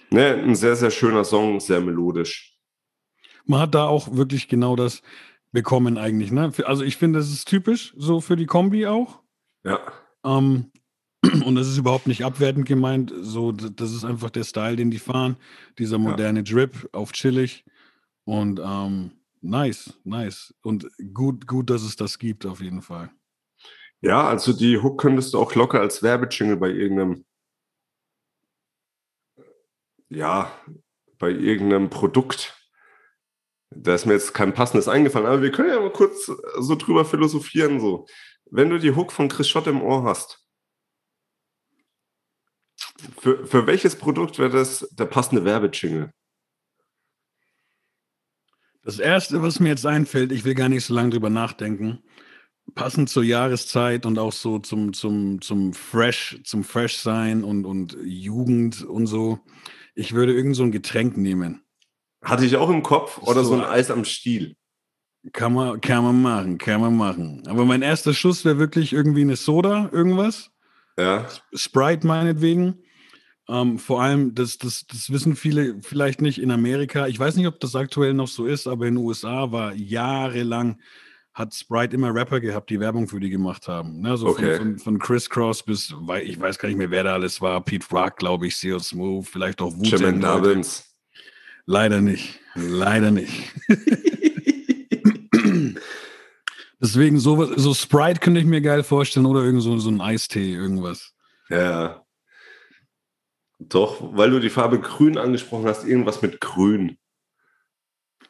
Ne, 0.09 0.33
ein 0.33 0.55
sehr, 0.55 0.75
sehr 0.75 0.89
schöner 0.89 1.25
Song, 1.25 1.59
sehr 1.59 1.79
melodisch. 1.79 2.57
Man 3.45 3.59
hat 3.59 3.75
da 3.75 3.85
auch 3.85 4.15
wirklich 4.15 4.47
genau 4.47 4.75
das 4.75 5.03
bekommen 5.51 5.99
eigentlich. 5.99 6.31
Ne? 6.31 6.51
Also 6.65 6.83
ich 6.83 6.97
finde, 6.97 7.19
das 7.19 7.29
ist 7.29 7.47
typisch 7.47 7.93
so 7.95 8.19
für 8.19 8.35
die 8.35 8.47
Kombi 8.47 8.87
auch. 8.87 9.21
Ja. 9.63 9.79
Ähm, 10.25 10.71
und 11.45 11.53
das 11.53 11.67
ist 11.67 11.77
überhaupt 11.77 12.07
nicht 12.07 12.25
abwertend 12.25 12.67
gemeint. 12.67 13.13
So, 13.15 13.51
das 13.51 13.91
ist 13.91 14.05
einfach 14.05 14.31
der 14.31 14.43
Style, 14.43 14.75
den 14.75 14.89
die 14.89 14.97
fahren. 14.97 15.37
Dieser 15.77 15.99
moderne 15.99 16.39
ja. 16.39 16.43
Drip 16.51 16.89
auf 16.93 17.11
chillig. 17.11 17.63
Und 18.25 18.59
ähm, 18.59 19.11
nice, 19.41 19.93
nice. 20.03 20.53
Und 20.61 20.87
gut, 21.13 21.47
gut, 21.47 21.69
dass 21.69 21.83
es 21.83 21.95
das 21.95 22.17
gibt, 22.17 22.45
auf 22.45 22.61
jeden 22.61 22.81
Fall. 22.81 23.11
Ja, 24.01 24.27
also 24.27 24.53
die 24.53 24.79
Hook 24.79 24.99
könntest 24.99 25.33
du 25.33 25.39
auch 25.39 25.53
locker 25.53 25.79
als 25.79 26.01
Werbejingle 26.01 26.57
bei 26.57 26.69
irgendeinem, 26.69 27.25
ja, 30.09 30.51
bei 31.19 31.29
irgendeinem 31.29 31.89
Produkt. 31.89 32.57
Da 33.69 33.93
ist 33.93 34.05
mir 34.05 34.13
jetzt 34.13 34.33
kein 34.33 34.53
passendes 34.53 34.87
eingefallen, 34.87 35.27
aber 35.27 35.41
wir 35.41 35.51
können 35.51 35.69
ja 35.69 35.79
mal 35.79 35.93
kurz 35.93 36.25
so 36.25 36.75
drüber 36.75 37.05
philosophieren. 37.05 37.79
So. 37.79 38.07
Wenn 38.45 38.69
du 38.69 38.79
die 38.79 38.95
Hook 38.95 39.11
von 39.11 39.29
Chris 39.29 39.47
Schott 39.47 39.67
im 39.67 39.81
Ohr 39.81 40.03
hast, 40.03 40.39
für, 43.19 43.45
für 43.45 43.67
welches 43.67 43.95
Produkt 43.95 44.39
wäre 44.39 44.49
das 44.49 44.87
der 44.91 45.05
passende 45.05 45.45
Werbejingle? 45.45 46.11
Das 48.83 48.99
erste, 48.99 49.41
was 49.43 49.59
mir 49.59 49.69
jetzt 49.69 49.85
einfällt, 49.85 50.31
ich 50.31 50.43
will 50.43 50.55
gar 50.55 50.69
nicht 50.69 50.85
so 50.85 50.93
lange 50.93 51.11
drüber 51.11 51.29
nachdenken, 51.29 51.99
passend 52.73 53.09
zur 53.09 53.23
Jahreszeit 53.23 54.05
und 54.05 54.17
auch 54.17 54.33
so 54.33 54.59
zum, 54.59 54.93
zum, 54.93 55.41
zum 55.41 55.73
Fresh, 55.73 56.39
zum 56.43 56.63
Fresh 56.63 56.97
sein 56.97 57.43
und, 57.43 57.65
und 57.65 57.95
Jugend 58.03 58.83
und 58.83 59.05
so. 59.05 59.39
Ich 59.93 60.13
würde 60.13 60.33
irgend 60.33 60.55
so 60.55 60.63
ein 60.63 60.71
Getränk 60.71 61.17
nehmen. 61.17 61.61
Hatte 62.23 62.45
ich 62.45 62.55
auch 62.57 62.69
im 62.69 62.83
Kopf 62.83 63.19
oder 63.19 63.43
so, 63.43 63.55
so 63.55 63.61
ein 63.61 63.63
Eis 63.63 63.91
am 63.91 64.05
Stiel. 64.05 64.55
Kann 65.33 65.53
man, 65.53 65.79
kann 65.81 66.03
man 66.03 66.21
machen, 66.21 66.57
kann 66.57 66.81
man 66.81 66.95
machen. 66.95 67.43
Aber 67.47 67.65
mein 67.65 67.83
erster 67.83 68.13
Schuss 68.13 68.43
wäre 68.45 68.57
wirklich 68.57 68.93
irgendwie 68.93 69.21
eine 69.21 69.35
Soda, 69.35 69.89
irgendwas. 69.91 70.49
Ja. 70.97 71.27
Sprite 71.53 72.07
meinetwegen. 72.07 72.80
Ähm, 73.51 73.79
vor 73.79 74.01
allem, 74.01 74.33
das, 74.33 74.57
das, 74.57 74.87
das 74.87 75.11
wissen 75.11 75.35
viele 75.35 75.81
vielleicht 75.81 76.21
nicht 76.21 76.41
in 76.41 76.51
Amerika. 76.51 77.07
Ich 77.07 77.19
weiß 77.19 77.35
nicht, 77.35 77.47
ob 77.47 77.59
das 77.59 77.75
aktuell 77.75 78.13
noch 78.13 78.29
so 78.29 78.45
ist, 78.45 78.65
aber 78.65 78.87
in 78.87 78.95
den 78.95 79.03
USA 79.03 79.51
war 79.51 79.73
jahrelang, 79.73 80.79
hat 81.33 81.53
Sprite 81.53 81.95
immer 81.95 82.15
Rapper 82.15 82.39
gehabt, 82.39 82.69
die 82.69 82.79
Werbung 82.79 83.09
für 83.09 83.19
die 83.19 83.29
gemacht 83.29 83.67
haben. 83.67 83.99
Ne? 83.99 84.15
So 84.15 84.27
okay. 84.27 84.55
von, 84.55 84.77
von, 84.77 84.79
von, 84.79 84.99
Chris 84.99 85.29
Cross 85.29 85.63
bis, 85.63 85.93
ich 86.23 86.39
weiß 86.39 86.59
gar 86.59 86.69
nicht 86.69 86.77
mehr, 86.77 86.91
wer 86.91 87.03
da 87.03 87.13
alles 87.13 87.41
war. 87.41 87.59
Pete 87.61 87.87
Rock, 87.91 88.15
glaube 88.17 88.47
ich, 88.47 88.55
Seal 88.55 88.79
Smooth, 88.79 89.27
vielleicht 89.27 89.61
auch 89.61 89.73
wu 89.73 89.83
Leider 91.65 92.01
nicht. 92.01 92.39
Leider 92.55 93.11
nicht. 93.11 93.51
Deswegen 96.81 97.19
so, 97.19 97.53
so 97.57 97.73
Sprite 97.73 98.21
könnte 98.21 98.39
ich 98.39 98.45
mir 98.45 98.61
geil 98.61 98.83
vorstellen 98.83 99.25
oder 99.25 99.43
irgend 99.43 99.61
so, 99.61 99.77
so 99.77 99.89
ein 99.89 99.99
Eistee, 99.99 100.53
irgendwas. 100.53 101.13
Ja. 101.49 102.05
Doch, 103.69 104.15
weil 104.15 104.31
du 104.31 104.39
die 104.39 104.49
Farbe 104.49 104.79
Grün 104.79 105.19
angesprochen 105.19 105.67
hast, 105.67 105.85
irgendwas 105.85 106.23
mit 106.23 106.41
Grün. 106.41 106.97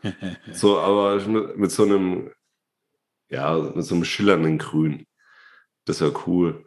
so, 0.51 0.77
aber 0.77 1.25
mit 1.55 1.71
so 1.71 1.83
einem, 1.83 2.31
ja, 3.29 3.57
mit 3.57 3.85
so 3.85 3.95
einem 3.95 4.03
schillernden 4.03 4.57
Grün. 4.57 5.07
Das 5.85 6.01
wäre 6.01 6.13
cool. 6.27 6.65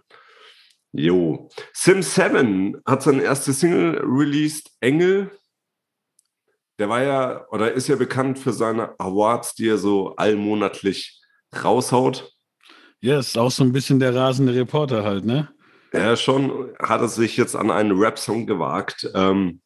Jo. 0.92 1.50
Sim 1.74 2.02
7 2.02 2.80
hat 2.86 3.02
sein 3.02 3.20
erstes 3.20 3.60
Single 3.60 4.00
released, 4.02 4.70
Engel. 4.80 5.30
Der 6.78 6.88
war 6.88 7.02
ja, 7.02 7.46
oder 7.50 7.72
ist 7.72 7.88
ja 7.88 7.96
bekannt 7.96 8.38
für 8.38 8.52
seine 8.52 8.98
Awards, 8.98 9.54
die 9.54 9.68
er 9.68 9.78
so 9.78 10.16
allmonatlich 10.16 11.20
raushaut. 11.62 12.32
Ja, 13.00 13.18
ist 13.18 13.36
auch 13.36 13.50
so 13.50 13.62
ein 13.62 13.72
bisschen 13.72 14.00
der 14.00 14.14
rasende 14.14 14.54
Reporter 14.54 15.04
halt, 15.04 15.26
ne? 15.26 15.53
Ja, 15.94 16.16
schon 16.16 16.74
hat 16.80 17.00
er 17.00 17.08
sich 17.08 17.36
jetzt 17.36 17.54
an 17.54 17.70
einen 17.70 17.92
Rap-Song 17.96 18.46
gewagt. 18.46 19.08
Ähm, 19.14 19.60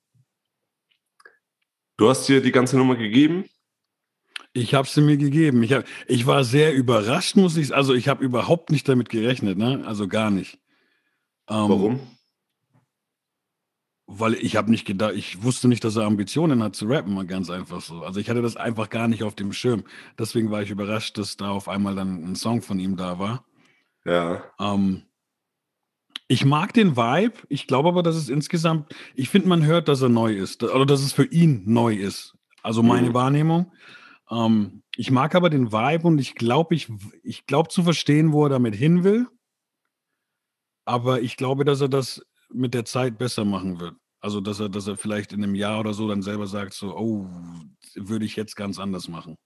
du 1.97 2.11
hast 2.11 2.29
dir 2.29 2.43
die 2.43 2.53
ganze 2.53 2.77
Nummer 2.77 2.97
gegeben? 2.97 3.47
Ich 4.53 4.75
habe 4.75 4.87
sie 4.87 5.01
mir 5.01 5.17
gegeben. 5.17 5.63
Ich, 5.63 5.73
hab, 5.73 5.85
ich 6.07 6.27
war 6.27 6.45
sehr 6.45 6.75
überrascht, 6.75 7.37
muss 7.37 7.57
ich 7.57 7.75
Also 7.75 7.95
ich 7.95 8.09
habe 8.09 8.23
überhaupt 8.23 8.71
nicht 8.71 8.87
damit 8.89 9.09
gerechnet, 9.09 9.57
ne? 9.57 9.85
Also 9.87 10.07
gar 10.07 10.31
nicht. 10.31 10.59
Ähm, 11.49 11.69
Warum? 11.69 12.01
Weil 14.07 14.35
ich 14.35 14.57
habe 14.57 14.71
nicht 14.71 14.87
gedacht, 14.87 15.15
ich 15.15 15.43
wusste 15.43 15.67
nicht, 15.67 15.83
dass 15.83 15.97
er 15.97 16.05
Ambitionen 16.05 16.63
hat 16.63 16.77
zu 16.77 16.87
rappen, 16.87 17.15
mal 17.15 17.27
ganz 17.27 17.49
einfach 17.49 17.81
so. 17.81 18.03
Also 18.03 18.21
ich 18.21 18.29
hatte 18.29 18.43
das 18.43 18.57
einfach 18.57 18.91
gar 18.91 19.09
nicht 19.09 19.23
auf 19.23 19.35
dem 19.35 19.55
Schirm. 19.55 19.85
Deswegen 20.19 20.51
war 20.51 20.61
ich 20.61 20.71
überrascht, 20.71 21.17
dass 21.17 21.39
da 21.39 21.51
auf 21.51 21.69
einmal 21.69 21.95
dann 21.95 22.23
ein 22.23 22.37
Song 22.37 22.61
von 22.61 22.79
ihm 22.79 22.97
da 22.97 23.19
war. 23.19 23.47
Ja. 24.05 24.43
Ähm, 24.59 25.08
ich 26.29 26.45
mag 26.45 26.75
den 26.75 26.97
Vibe. 26.97 27.39
Ich 27.49 27.67
glaube 27.67 27.89
aber, 27.89 28.03
dass 28.03 28.15
es 28.15 28.29
insgesamt, 28.29 28.95
ich 29.15 29.31
finde, 29.31 29.49
man 29.49 29.65
hört, 29.65 29.89
dass 29.89 30.03
er 30.03 30.11
neu 30.11 30.35
ist. 30.35 30.63
Oder 30.63 30.87
dass 30.87 31.01
es 31.01 31.13
für 31.13 31.25
ihn 31.25 31.63
neu 31.65 31.95
ist. 31.95 32.37
Also 32.63 32.83
meine 32.83 33.11
mhm. 33.11 33.15
Wahrnehmung. 33.15 33.73
Ähm, 34.31 34.83
ich 34.95 35.11
mag 35.11 35.35
aber 35.35 35.49
den 35.49 35.73
Vibe 35.73 36.07
und 36.07 36.19
ich 36.19 36.35
glaube, 36.35 36.75
ich, 36.75 36.93
ich 37.23 37.47
glaube 37.47 37.71
zu 37.71 37.83
verstehen, 37.83 38.33
wo 38.33 38.45
er 38.45 38.51
damit 38.51 38.75
hin 38.75 39.05
will. 39.05 39.27
Aber 40.85 41.23
ich 41.23 41.37
glaube, 41.37 41.65
dass 41.65 41.81
er 41.81 41.89
das 41.89 42.23
mit 42.51 42.75
der 42.75 42.85
Zeit 42.85 43.19
besser 43.19 43.45
machen 43.45 43.81
wird. 43.81 43.95
Also, 44.21 44.41
dass 44.41 44.59
er, 44.59 44.69
dass 44.69 44.87
er 44.87 44.97
vielleicht 44.97 45.33
in 45.33 45.43
einem 45.43 45.55
Jahr 45.55 45.81
oder 45.81 45.95
so 45.95 46.09
dann 46.09 46.23
selber 46.23 46.47
sagt, 46.47 46.75
so, 46.75 46.97
oh, 46.97 47.29
würde 47.95 48.25
ich 48.25 48.37
jetzt 48.37 48.57
ganz 48.57 48.79
anders 48.79 49.09
machen. 49.09 49.37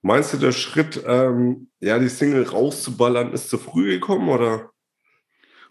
Meinst 0.00 0.32
du, 0.32 0.38
der 0.38 0.52
Schritt, 0.52 1.02
ähm, 1.06 1.70
ja, 1.80 1.98
die 1.98 2.08
Single 2.08 2.44
rauszuballern, 2.44 3.32
ist 3.32 3.50
zu 3.50 3.58
früh 3.58 3.90
gekommen 3.90 4.28
oder? 4.28 4.70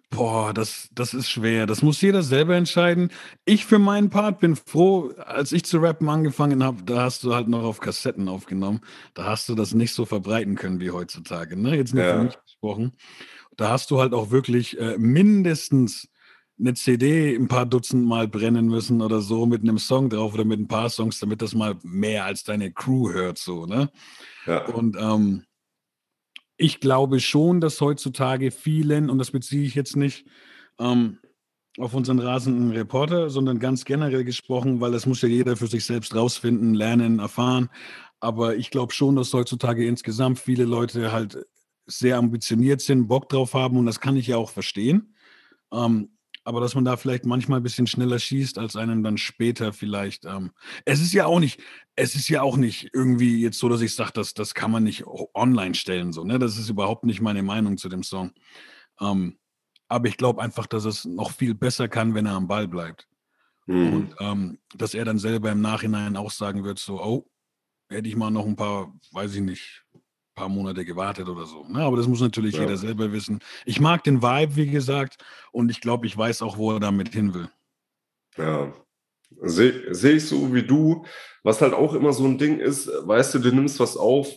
Boah, 0.10 0.54
das, 0.54 0.90
das 0.94 1.14
ist 1.14 1.30
schwer. 1.30 1.66
Das 1.66 1.82
muss 1.82 2.02
jeder 2.02 2.24
selber 2.24 2.56
entscheiden. 2.56 3.12
Ich 3.46 3.66
für 3.66 3.78
meinen 3.78 4.10
Part 4.10 4.40
bin 4.40 4.56
froh, 4.56 5.12
als 5.18 5.52
ich 5.52 5.66
zu 5.66 5.80
rappen 5.80 6.08
angefangen 6.08 6.64
habe, 6.64 6.84
da 6.84 7.04
hast 7.04 7.24
du 7.24 7.36
halt 7.36 7.50
noch 7.50 7.64
auf 7.64 7.82
Kassetten 7.82 8.30
aufgenommen. 8.30 8.80
Da 9.14 9.26
hast 9.26 9.50
du 9.50 9.56
das 9.56 9.74
nicht 9.74 9.94
so 9.94 10.06
verbreiten 10.06 10.56
können 10.56 10.80
wie 10.80 10.92
heutzutage. 10.92 11.58
Ne? 11.58 11.76
Jetzt 11.76 11.94
nur 11.94 12.04
ja. 12.04 12.14
für 12.14 12.24
mich 12.24 12.38
gesprochen. 12.42 12.94
Da 13.58 13.70
hast 13.70 13.92
du 13.92 14.00
halt 14.00 14.14
auch 14.14 14.32
wirklich 14.32 14.80
äh, 14.80 14.98
mindestens 14.98 16.08
eine 16.60 16.74
CD 16.74 17.36
ein 17.36 17.48
paar 17.48 17.66
Dutzend 17.66 18.06
Mal 18.06 18.28
brennen 18.28 18.68
müssen 18.68 19.02
oder 19.02 19.22
so 19.22 19.46
mit 19.46 19.62
einem 19.62 19.78
Song 19.78 20.10
drauf 20.10 20.34
oder 20.34 20.46
mit 20.46 20.60
ein 20.60 20.68
paar 20.68 20.90
Songs, 20.90 21.20
damit 21.20 21.42
das 21.42 21.54
mal 21.54 21.76
mehr 21.84 22.26
als 22.26 22.44
deine 22.44 22.72
Crew 22.72 23.12
hört, 23.12 23.38
so, 23.38 23.66
ne? 23.66 23.92
Ja. 24.46 24.66
Und 24.66 24.96
ähm, 25.00 25.44
ich 26.58 26.80
glaube 26.80 27.20
schon, 27.20 27.62
dass 27.62 27.82
heutzutage 27.82 28.52
vielen, 28.52 29.10
und 29.10 29.20
das 29.20 29.32
beziehe 29.32 29.66
ich 29.66 29.76
jetzt 29.76 29.96
nicht, 29.96 30.26
ähm, 30.80 31.20
auf 31.78 31.94
unseren 31.94 32.20
rasenden 32.20 32.72
Reporter, 32.72 33.30
sondern 33.30 33.60
ganz 33.60 33.86
generell 33.86 34.24
gesprochen, 34.24 34.82
weil 34.82 34.92
das 34.92 35.06
muss 35.06 35.22
ja 35.22 35.30
jeder 35.30 35.56
für 35.56 35.68
sich 35.68 35.86
selbst 35.86 36.16
rausfinden, 36.16 36.74
lernen, 36.74 37.20
erfahren. 37.20 37.70
Aber 38.20 38.56
ich 38.56 38.72
glaube 38.72 38.94
schon, 38.94 39.16
dass 39.16 39.34
heutzutage 39.34 39.86
insgesamt 39.86 40.40
viele 40.40 40.66
Leute 40.66 41.12
halt 41.12 41.46
sehr 41.86 42.18
ambitioniert 42.18 42.82
sind, 42.82 43.08
Bock 43.08 43.30
drauf 43.30 43.54
haben 43.54 43.78
und 43.78 43.86
das 43.86 44.00
kann 44.00 44.18
ich 44.18 44.28
ja 44.28 44.38
auch 44.38 44.50
verstehen. 44.50 45.14
Ähm, 45.72 46.17
aber 46.48 46.62
dass 46.62 46.76
man 46.76 46.86
da 46.86 46.96
vielleicht 46.96 47.26
manchmal 47.26 47.60
ein 47.60 47.64
bisschen 47.64 47.88
schneller 47.88 48.20
schießt, 48.20 48.58
als 48.58 48.78
einem 48.78 49.04
dann 49.04 49.18
später 49.18 49.74
vielleicht. 49.74 50.24
Ähm, 50.24 50.52
es 50.86 51.02
ist 51.02 51.12
ja 51.12 51.26
auch 51.26 51.42
nicht, 51.42 51.60
es 51.98 52.16
ist 52.16 52.30
ja 52.30 52.42
auch 52.42 52.56
nicht 52.56 52.90
irgendwie 52.94 53.42
jetzt 53.42 53.60
so, 53.60 53.68
dass 53.68 53.82
ich 53.82 53.94
sage, 53.94 54.14
das, 54.14 54.34
das 54.34 54.54
kann 54.54 54.72
man 54.72 54.86
nicht 54.86 55.04
online 55.34 55.76
stellen. 55.76 56.14
So, 56.14 56.24
ne? 56.24 56.40
Das 56.40 56.58
ist 56.58 56.70
überhaupt 56.70 57.04
nicht 57.04 57.20
meine 57.20 57.44
Meinung 57.44 57.76
zu 57.76 57.90
dem 57.90 58.02
Song. 58.02 58.32
Ähm, 59.02 59.38
aber 59.90 60.08
ich 60.08 60.16
glaube 60.16 60.42
einfach, 60.42 60.68
dass 60.68 60.86
es 60.86 61.04
noch 61.04 61.32
viel 61.32 61.54
besser 61.54 61.90
kann, 61.90 62.16
wenn 62.16 62.26
er 62.26 62.36
am 62.36 62.48
Ball 62.48 62.70
bleibt. 62.70 63.10
Mhm. 63.66 63.94
Und 63.94 64.16
ähm, 64.22 64.60
dass 64.74 64.94
er 64.94 65.04
dann 65.04 65.20
selber 65.20 65.52
im 65.52 65.60
Nachhinein 65.60 66.16
auch 66.16 66.32
sagen 66.32 66.64
wird: 66.64 66.80
so, 66.80 67.04
oh, 67.04 67.30
hätte 67.90 68.08
ich 68.08 68.16
mal 68.16 68.32
noch 68.32 68.46
ein 68.46 68.56
paar, 68.56 68.96
weiß 69.12 69.36
ich 69.36 69.42
nicht, 69.42 69.84
paar 70.38 70.48
Monate 70.48 70.86
gewartet 70.86 71.28
oder 71.28 71.46
so. 71.46 71.66
Ne? 71.68 71.80
Aber 71.80 71.98
das 71.98 72.08
muss 72.08 72.22
natürlich 72.22 72.56
ja. 72.56 72.62
jeder 72.62 72.78
selber 72.78 73.12
wissen. 73.12 73.40
Ich 73.66 73.82
mag 73.82 74.04
den 74.04 74.22
Vibe, 74.22 74.56
wie 74.56 74.68
gesagt, 74.68 75.18
und 75.52 75.70
ich 75.70 75.82
glaube, 75.82 76.06
ich 76.08 76.18
weiß 76.18 76.42
auch, 76.44 76.58
wo 76.58 76.72
er 76.72 76.80
damit 76.80 77.14
hin 77.14 77.34
will. 77.34 77.50
Ja, 78.38 78.72
sehe 79.42 79.94
seh 79.94 80.12
ich 80.12 80.28
so 80.28 80.54
wie 80.54 80.64
du. 80.64 81.04
Was 81.44 81.62
halt 81.62 81.74
auch 81.74 81.94
immer 81.94 82.14
so 82.14 82.26
ein 82.26 82.38
Ding 82.38 82.60
ist, 82.60 82.88
weißt 82.88 83.34
du, 83.34 83.40
du 83.40 83.52
nimmst 83.52 83.80
was 83.80 83.98
auf, 83.98 84.30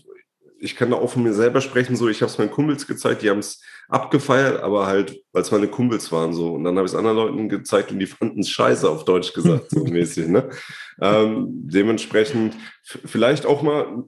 ich 0.59 0.77
kann 0.77 0.91
da 0.91 0.97
auch 0.97 1.11
von 1.11 1.23
mir 1.23 1.33
selber 1.33 1.61
sprechen, 1.61 1.97
so 1.97 2.09
ich 2.09 2.23
habe 2.23 2.31
es 2.31 2.39
meinen 2.39 2.51
Kumpels 2.51 2.87
gezeigt, 2.87 3.23
die 3.23 3.31
haben 3.31 3.39
es 3.39 3.63
abgefeiert, 3.89 4.63
aber 4.63 4.87
halt, 4.87 5.23
weil 5.33 5.43
es 5.43 5.51
meine 5.51 5.69
Kumpels 5.69 6.13
waren 6.13 6.33
so. 6.33 6.55
Und 6.55 6.65
dann 6.65 6.77
habe 6.77 6.87
ich 6.87 6.93
es 6.93 6.99
anderen 6.99 7.17
Leuten 7.17 7.49
gezeigt 7.49 7.93
und 7.93 7.99
die 7.99 8.07
fanden 8.07 8.41
es 8.41 8.51
scheiße, 8.51 8.89
auf 8.89 9.05
Deutsch 9.05 9.33
gesagt, 9.33 9.71
so 9.71 9.85
mäßig. 9.85 10.29
Ne? 10.29 10.49
Ähm, 11.01 11.47
dementsprechend 11.49 12.55
vielleicht 12.83 13.47
auch 13.47 13.63
mal 13.63 14.05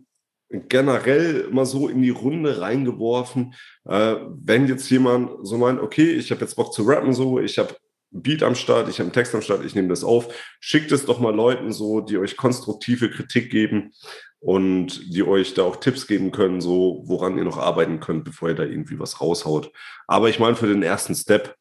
generell 0.69 1.49
mal 1.51 1.67
so 1.67 1.89
in 1.89 2.03
die 2.03 2.11
Runde 2.11 2.61
reingeworfen, 2.61 3.55
äh, 3.85 4.17
wenn 4.43 4.67
jetzt 4.67 4.89
jemand 4.91 5.47
so 5.47 5.59
meint, 5.59 5.81
okay, 5.81 6.11
ich 6.13 6.31
habe 6.31 6.43
jetzt 6.43 6.57
Bock 6.57 6.73
zu 6.73 6.83
rappen, 6.83 7.13
so, 7.13 7.41
ich 7.41 7.59
habe 7.59 7.77
Beat 8.11 8.43
am 8.43 8.55
Start, 8.55 8.89
ich 8.89 8.99
habe 8.99 9.05
einen 9.05 9.13
Text 9.13 9.35
am 9.35 9.41
Start, 9.41 9.65
ich 9.65 9.75
nehme 9.75 9.89
das 9.89 10.05
auf, 10.05 10.29
schickt 10.61 10.93
es 10.93 11.07
doch 11.07 11.19
mal 11.19 11.35
Leuten 11.35 11.73
so, 11.73 12.01
die 12.01 12.19
euch 12.19 12.37
konstruktive 12.37 13.11
Kritik 13.11 13.51
geben 13.51 13.93
und 14.41 15.15
die 15.15 15.23
euch 15.23 15.55
da 15.55 15.63
auch 15.63 15.77
Tipps 15.77 16.07
geben 16.07 16.31
können, 16.31 16.61
so 16.61 17.03
woran 17.07 17.39
ihr 17.39 17.45
noch 17.45 17.59
arbeiten 17.59 18.01
könnt, 18.01 18.25
bevor 18.25 18.51
ihr 18.51 18.55
da 18.55 18.65
irgendwie 18.65 18.99
was 18.99 19.21
raushaut. 19.21 19.73
Aber 20.07 20.29
ich 20.29 20.39
meine, 20.39 20.57
für 20.57 20.67
den 20.67 20.83
ersten 20.83 21.15
Step. 21.15 21.57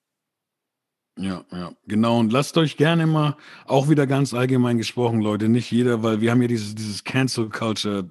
Ja, 1.18 1.46
ja, 1.52 1.72
genau. 1.88 2.20
Und 2.20 2.34
lasst 2.34 2.58
euch 2.58 2.76
gerne 2.76 3.06
mal, 3.06 3.38
auch 3.66 3.90
wieder 3.90 4.08
ganz 4.08 4.34
allgemein 4.34 4.78
gesprochen, 4.78 5.22
Leute, 5.22 5.48
nicht 5.48 5.72
jeder, 5.72 6.04
weil 6.04 6.20
wir 6.20 6.32
haben 6.32 6.42
ja 6.42 6.48
dieses, 6.48 6.76
dieses 6.76 7.04
Cancel 7.04 7.50
Culture 7.50 8.10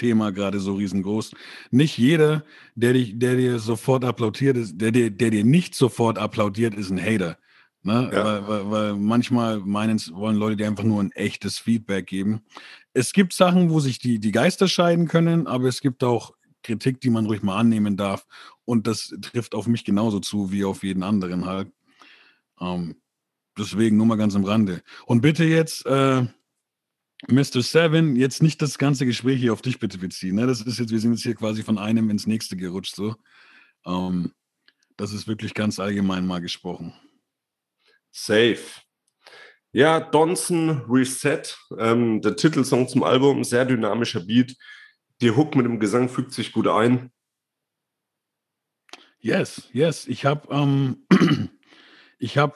Thema 0.00 0.32
gerade 0.32 0.58
so 0.58 0.74
riesengroß. 0.74 1.32
Nicht 1.70 1.98
jeder, 1.98 2.44
der, 2.74 2.94
dich, 2.94 3.18
der 3.18 3.36
dir 3.36 3.58
sofort 3.58 4.04
applaudiert, 4.04 4.56
ist, 4.56 4.80
der, 4.80 4.90
der, 4.92 5.10
der 5.10 5.30
dir 5.30 5.44
nicht 5.44 5.74
sofort 5.74 6.16
applaudiert, 6.16 6.74
ist 6.74 6.90
ein 6.90 7.00
Hater. 7.00 7.36
Ne? 7.82 8.10
Ja. 8.12 8.24
Weil, 8.24 8.48
weil, 8.48 8.70
weil, 8.70 8.96
manchmal 8.96 9.60
meinen, 9.60 10.00
wollen 10.12 10.36
Leute 10.36 10.56
dir 10.56 10.66
einfach 10.66 10.84
nur 10.84 11.02
ein 11.02 11.12
echtes 11.12 11.58
Feedback 11.58 12.06
geben. 12.06 12.40
Es 12.94 13.12
gibt 13.12 13.34
Sachen, 13.34 13.70
wo 13.70 13.78
sich 13.78 13.98
die, 13.98 14.18
die 14.18 14.32
Geister 14.32 14.68
scheiden 14.68 15.06
können, 15.06 15.46
aber 15.46 15.68
es 15.68 15.80
gibt 15.80 16.02
auch 16.02 16.32
Kritik, 16.62 17.00
die 17.00 17.10
man 17.10 17.26
ruhig 17.26 17.42
mal 17.42 17.58
annehmen 17.58 17.96
darf. 17.96 18.26
Und 18.64 18.86
das 18.86 19.14
trifft 19.20 19.54
auf 19.54 19.66
mich 19.66 19.84
genauso 19.84 20.20
zu 20.20 20.50
wie 20.50 20.64
auf 20.64 20.82
jeden 20.82 21.02
anderen 21.02 21.46
halt. 21.46 21.68
Ähm, 22.60 22.96
deswegen 23.58 23.96
nur 23.96 24.06
mal 24.06 24.16
ganz 24.16 24.34
am 24.34 24.44
Rande. 24.44 24.82
Und 25.06 25.20
bitte 25.20 25.44
jetzt, 25.44 25.84
äh, 25.86 26.26
Mr. 27.28 27.62
Seven, 27.62 28.16
jetzt 28.16 28.42
nicht 28.42 28.62
das 28.62 28.78
ganze 28.78 29.04
Gespräch 29.04 29.40
hier 29.40 29.52
auf 29.52 29.62
dich 29.62 29.78
bitte 29.78 29.98
beziehen. 29.98 30.36
Ne? 30.36 30.46
Das 30.46 30.62
ist 30.62 30.78
jetzt, 30.78 30.90
wir 30.90 31.00
sind 31.00 31.12
jetzt 31.12 31.22
hier 31.22 31.34
quasi 31.34 31.62
von 31.62 31.78
einem 31.78 32.08
ins 32.10 32.26
nächste 32.26 32.56
gerutscht 32.56 32.94
so. 32.94 33.14
Ähm, 33.84 34.32
das 34.96 35.12
ist 35.12 35.28
wirklich 35.28 35.54
ganz 35.54 35.78
allgemein 35.78 36.26
mal 36.26 36.40
gesprochen. 36.40 36.94
Safe. 38.10 38.58
Ja, 39.72 40.00
Donson 40.00 40.82
Reset, 40.88 41.42
ähm, 41.78 42.20
der 42.22 42.36
Titelsong 42.36 42.88
zum 42.88 43.04
Album, 43.04 43.44
sehr 43.44 43.64
dynamischer 43.64 44.20
Beat. 44.20 44.56
Die 45.20 45.30
Hook 45.30 45.54
mit 45.54 45.66
dem 45.66 45.78
Gesang 45.78 46.08
fügt 46.08 46.32
sich 46.32 46.52
gut 46.52 46.66
ein. 46.66 47.12
Yes, 49.20 49.68
yes. 49.72 50.06
Ich 50.06 50.24
habe 50.24 50.48
ähm, 50.50 51.06
ich 52.18 52.38
habe 52.38 52.54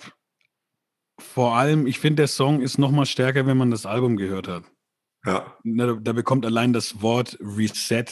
vor 1.34 1.56
allem, 1.56 1.88
ich 1.88 1.98
finde, 1.98 2.20
der 2.20 2.28
Song 2.28 2.60
ist 2.60 2.78
noch 2.78 2.92
mal 2.92 3.06
stärker, 3.06 3.44
wenn 3.44 3.56
man 3.56 3.72
das 3.72 3.86
Album 3.86 4.16
gehört 4.16 4.46
hat. 4.46 4.62
Ja. 5.26 5.58
Da, 5.64 5.94
da 5.94 6.12
bekommt 6.12 6.46
allein 6.46 6.72
das 6.72 7.02
Wort 7.02 7.36
Reset 7.40 8.04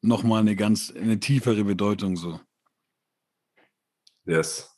noch 0.00 0.22
mal 0.22 0.40
eine 0.40 0.56
ganz 0.56 0.90
eine 0.90 1.20
tiefere 1.20 1.64
Bedeutung 1.64 2.16
so. 2.16 2.40
Yes. 4.24 4.74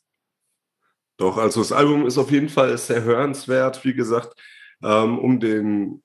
Doch, 1.15 1.37
also 1.37 1.61
das 1.61 1.71
Album 1.71 2.05
ist 2.05 2.17
auf 2.17 2.29
jeden 2.29 2.49
Fall 2.49 2.77
sehr 2.77 3.03
hörenswert. 3.03 3.85
Wie 3.85 3.93
gesagt, 3.93 4.35
ähm, 4.83 5.17
um 5.17 5.39
den 5.39 6.03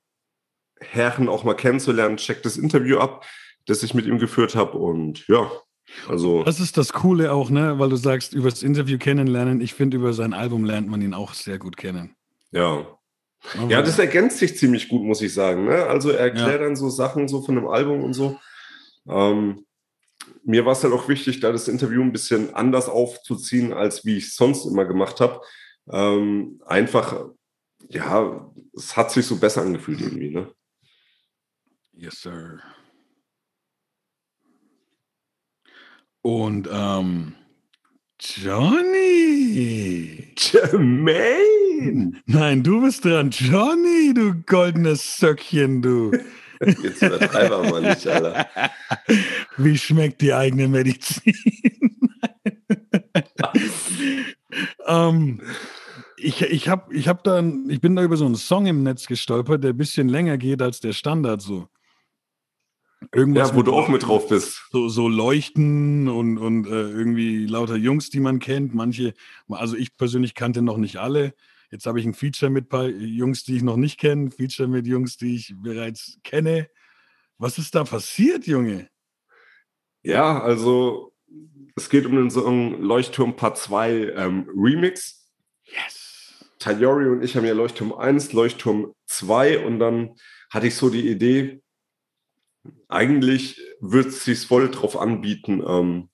Herren 0.79 1.27
auch 1.27 1.43
mal 1.43 1.55
kennenzulernen, 1.55 2.15
checkt 2.15 2.45
das 2.45 2.55
Interview 2.55 2.99
ab, 2.99 3.25
das 3.65 3.83
ich 3.83 3.93
mit 3.93 4.05
ihm 4.05 4.19
geführt 4.19 4.55
habe. 4.55 4.77
Und 4.77 5.27
ja, 5.27 5.51
also. 6.07 6.43
Das 6.43 6.59
ist 6.59 6.77
das 6.77 6.93
Coole 6.93 7.31
auch, 7.31 7.49
ne? 7.49 7.79
Weil 7.79 7.89
du 7.89 7.95
sagst, 7.95 8.33
über 8.33 8.49
das 8.49 8.63
Interview 8.63 8.97
kennenlernen. 8.97 9.61
Ich 9.61 9.73
finde, 9.73 9.97
über 9.97 10.13
sein 10.13 10.33
Album 10.33 10.65
lernt 10.65 10.87
man 10.87 11.01
ihn 11.01 11.13
auch 11.13 11.33
sehr 11.33 11.57
gut 11.57 11.77
kennen. 11.77 12.15
Ja. 12.51 12.87
Aber 13.57 13.69
ja, 13.69 13.81
das 13.81 13.99
ergänzt 13.99 14.39
sich 14.39 14.57
ziemlich 14.57 14.89
gut, 14.89 15.03
muss 15.03 15.21
ich 15.21 15.33
sagen. 15.33 15.65
Ne? 15.65 15.85
Also 15.85 16.09
er 16.09 16.19
erklärt 16.19 16.61
ja. 16.61 16.67
dann 16.67 16.75
so 16.75 16.89
Sachen 16.89 17.27
so 17.27 17.41
von 17.41 17.55
dem 17.55 17.67
Album 17.67 18.03
und 18.03 18.13
so. 18.13 18.39
Ähm, 19.07 19.65
mir 20.43 20.65
war 20.65 20.73
es 20.73 20.83
halt 20.83 20.93
auch 20.93 21.07
wichtig, 21.07 21.39
da 21.39 21.51
das 21.51 21.67
Interview 21.67 22.01
ein 22.01 22.11
bisschen 22.11 22.53
anders 22.53 22.89
aufzuziehen, 22.89 23.73
als 23.73 24.05
wie 24.05 24.17
ich 24.17 24.27
es 24.27 24.35
sonst 24.35 24.65
immer 24.65 24.85
gemacht 24.85 25.19
habe. 25.19 25.41
Ähm, 25.89 26.61
einfach, 26.65 27.29
ja, 27.89 28.51
es 28.73 28.97
hat 28.97 29.11
sich 29.11 29.25
so 29.25 29.37
besser 29.37 29.61
angefühlt 29.61 30.01
irgendwie, 30.01 30.31
ne? 30.31 30.51
Yes, 31.93 32.21
sir. 32.21 32.59
Und 36.27 36.67
ähm, 36.69 37.35
Johnny. 38.19 39.53
Jermaine. 40.35 42.21
Nein, 42.25 42.63
du 42.63 42.81
bist 42.81 43.05
dran. 43.05 43.29
Johnny, 43.29 44.13
du 44.13 44.33
goldenes 44.45 45.15
Söckchen, 45.19 45.81
du. 45.81 46.11
Jetzt 46.59 47.01
übertreib 47.01 47.49
mal 47.71 47.81
nicht, 47.81 48.05
Alter. 48.05 48.45
Wie 49.55 49.77
schmeckt 49.77 50.19
die 50.19 50.33
eigene 50.33 50.67
Medizin? 50.67 51.33
ähm, 54.85 55.39
ich, 56.17 56.41
ich, 56.41 56.67
hab, 56.67 56.91
ich, 56.91 57.07
hab 57.07 57.23
dann, 57.23 57.69
ich 57.69 57.79
bin 57.79 57.95
da 57.95 58.03
über 58.03 58.17
so 58.17 58.25
einen 58.25 58.35
Song 58.35 58.65
im 58.65 58.83
Netz 58.83 59.07
gestolpert, 59.07 59.63
der 59.63 59.71
ein 59.71 59.77
bisschen 59.77 60.09
länger 60.09 60.37
geht 60.37 60.61
als 60.61 60.81
der 60.81 60.91
Standard 60.91 61.41
so. 61.41 61.69
Irgendwas 63.13 63.49
ja, 63.49 63.55
wo 63.55 63.61
du 63.61 63.73
auch 63.73 63.87
mit 63.87 64.03
drauf 64.03 64.27
bist. 64.27 64.67
So, 64.71 64.89
so 64.89 65.07
Leuchten 65.07 66.07
und, 66.07 66.37
und 66.37 66.67
äh, 66.67 66.89
irgendwie 66.89 67.45
lauter 67.45 67.75
Jungs, 67.75 68.09
die 68.09 68.19
man 68.19 68.39
kennt. 68.39 68.73
Manche, 68.73 69.13
also 69.49 69.75
ich 69.75 69.95
persönlich 69.95 70.33
kannte 70.33 70.61
noch 70.61 70.77
nicht 70.77 70.97
alle. 70.97 71.33
Jetzt 71.69 71.85
habe 71.85 71.99
ich 71.99 72.05
ein 72.05 72.13
Feature 72.13 72.49
mit 72.49 72.69
paar 72.69 72.87
Jungs, 72.87 73.43
die 73.43 73.57
ich 73.57 73.63
noch 73.63 73.75
nicht 73.75 73.99
kenne, 73.99 74.31
Feature 74.31 74.67
mit 74.67 74.87
Jungs, 74.87 75.17
die 75.17 75.35
ich 75.35 75.53
bereits 75.57 76.17
kenne. 76.23 76.69
Was 77.37 77.57
ist 77.57 77.75
da 77.75 77.83
passiert, 77.83 78.47
Junge? 78.47 78.89
Ja, 80.01 80.41
also 80.41 81.13
es 81.75 81.89
geht 81.89 82.05
um 82.05 82.15
den 82.15 82.31
Song 82.31 82.81
Leuchtturm 82.81 83.35
Part 83.35 83.57
2 83.57 84.13
ähm, 84.15 84.49
Remix. 84.55 85.29
Yes. 85.65 86.45
Tayori 86.59 87.09
und 87.09 87.23
ich 87.23 87.35
haben 87.35 87.45
ja 87.45 87.53
Leuchtturm 87.53 87.93
1, 87.93 88.33
Leuchtturm 88.33 88.93
2 89.05 89.65
und 89.65 89.79
dann 89.79 90.15
hatte 90.49 90.67
ich 90.67 90.75
so 90.75 90.89
die 90.89 91.07
Idee, 91.07 91.61
eigentlich 92.87 93.61
wird 93.79 94.07
es 94.07 94.23
sich 94.23 94.45
voll 94.45 94.69
drauf 94.69 94.99
anbieten, 94.99 95.63
ähm, 95.67 96.09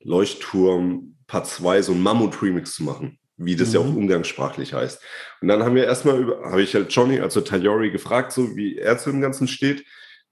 Leuchtturm 0.00 1.16
Part 1.26 1.46
2 1.46 1.82
so 1.82 1.92
ein 1.92 2.02
Mammut-Remix 2.02 2.74
zu 2.74 2.84
machen 2.84 3.18
wie 3.38 3.56
das 3.56 3.68
mhm. 3.68 3.74
ja 3.74 3.80
auch 3.80 3.86
mhm. 3.86 3.96
umgangssprachlich 3.96 4.74
heißt. 4.74 5.00
Und 5.40 5.48
dann 5.48 5.62
haben 5.62 5.74
wir 5.74 5.84
erstmal 5.84 6.20
über, 6.20 6.42
habe 6.50 6.62
ich 6.62 6.74
halt 6.74 6.92
Johnny, 6.92 7.20
also 7.20 7.40
Tayori, 7.40 7.90
gefragt, 7.90 8.32
so 8.32 8.56
wie 8.56 8.76
er 8.76 8.98
zu 8.98 9.10
dem 9.10 9.20
Ganzen 9.20 9.48
steht, 9.48 9.84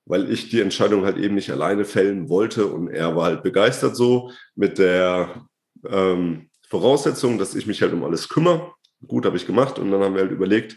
weil 0.04 0.30
ich 0.30 0.50
die 0.50 0.60
Entscheidung 0.60 1.04
halt 1.04 1.16
eben 1.16 1.34
nicht 1.34 1.50
alleine 1.50 1.84
fällen 1.84 2.28
wollte 2.28 2.66
und 2.66 2.88
er 2.88 3.16
war 3.16 3.24
halt 3.24 3.42
begeistert 3.42 3.96
so 3.96 4.30
mit 4.54 4.78
der 4.78 5.46
ähm, 5.88 6.50
Voraussetzung, 6.68 7.38
dass 7.38 7.54
ich 7.54 7.66
mich 7.66 7.80
halt 7.80 7.92
um 7.92 8.04
alles 8.04 8.28
kümmere. 8.28 8.72
Gut, 9.06 9.24
habe 9.24 9.36
ich 9.36 9.46
gemacht 9.46 9.78
und 9.78 9.90
dann 9.90 10.02
haben 10.02 10.14
wir 10.14 10.22
halt 10.22 10.32
überlegt, 10.32 10.76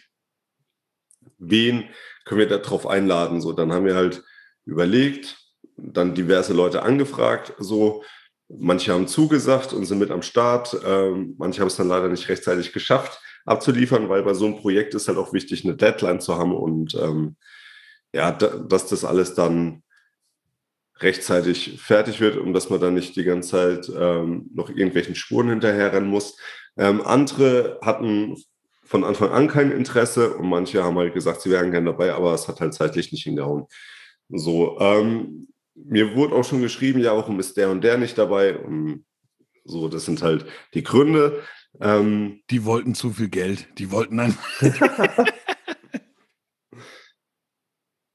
wen 1.38 1.90
können 2.26 2.40
wir 2.40 2.48
da 2.48 2.58
drauf 2.58 2.86
einladen. 2.86 3.42
So, 3.42 3.54
dann 3.54 3.72
haben 3.72 3.86
wir 3.86 3.96
halt 3.96 4.24
überlegt, 4.66 5.38
dann 5.78 6.14
diverse 6.14 6.54
Leute 6.54 6.84
angefragt, 6.84 7.54
so 7.60 8.04
Manche 8.52 8.94
haben 8.94 9.08
zugesagt 9.08 9.74
und 9.74 9.86
sind 9.86 10.00
mit 10.00 10.10
am 10.10 10.24
Start. 10.24 10.76
Ähm, 10.84 11.36
manche 11.38 11.62
haben 11.62 11.68
es 11.68 11.76
dann 11.76 11.88
leider 11.88 12.10
nicht 12.10 12.28
rechtzeitig 12.30 12.74
geschafft 12.74 13.22
abzuliefern, 13.46 14.10
weil 14.10 14.24
bei 14.24 14.34
so 14.34 14.46
einem 14.46 14.58
Projekt 14.58 14.94
ist 14.96 15.08
halt 15.08 15.18
auch 15.18 15.34
wichtig, 15.34 15.64
eine 15.64 15.76
Deadline 15.76 16.20
zu 16.20 16.38
haben 16.38 16.56
und 16.56 16.96
ähm, 16.96 17.36
ja, 18.14 18.32
dass 18.32 18.88
das 18.88 19.06
alles 19.06 19.34
dann 19.36 19.84
rechtzeitig 21.00 21.80
fertig 21.82 22.20
wird 22.20 22.38
und 22.38 22.54
dass 22.54 22.70
man 22.70 22.80
dann 22.80 22.96
nicht 22.96 23.16
die 23.16 23.24
ganze 23.24 23.50
Zeit 23.50 23.92
ähm, 23.96 24.50
noch 24.54 24.70
irgendwelchen 24.70 25.16
Spuren 25.16 25.50
hinterherrennen 25.50 26.10
muss. 26.10 26.38
Ähm, 26.78 27.02
andere 27.02 27.80
hatten 27.82 28.36
von 28.84 29.04
Anfang 29.04 29.30
an 29.32 29.48
kein 29.48 29.72
Interesse 29.72 30.36
und 30.36 30.50
manche 30.50 30.84
haben 30.84 30.98
halt 30.98 31.14
gesagt, 31.14 31.42
sie 31.42 31.52
wären 31.52 31.72
gerne 31.72 31.92
dabei, 31.92 32.14
aber 32.14 32.34
es 32.34 32.48
hat 32.48 32.60
halt 32.60 32.74
zeitlich 32.74 33.12
nicht 33.12 33.24
hingehauen. 33.24 33.66
So, 34.30 34.80
ähm, 34.80 35.48
mir 35.76 36.16
wurde 36.16 36.36
auch 36.36 36.44
schon 36.44 36.62
geschrieben, 36.62 37.00
ja, 37.00 37.16
warum 37.16 37.40
ist 37.40 37.58
der 37.58 37.70
und 37.72 37.84
der 37.84 37.98
nicht 37.98 38.18
dabei? 38.18 38.58
Und 38.58 39.06
so, 39.66 39.88
das 39.88 40.06
sind 40.06 40.22
halt 40.22 40.46
die 40.74 40.84
Gründe. 40.84 41.44
Ähm, 41.82 42.42
die 42.50 42.66
wollten 42.66 42.96
zu 42.96 43.12
viel 43.12 43.30
Geld. 43.30 43.68
Die 43.78 43.92
wollten 43.92 44.18
dann. 44.18 44.38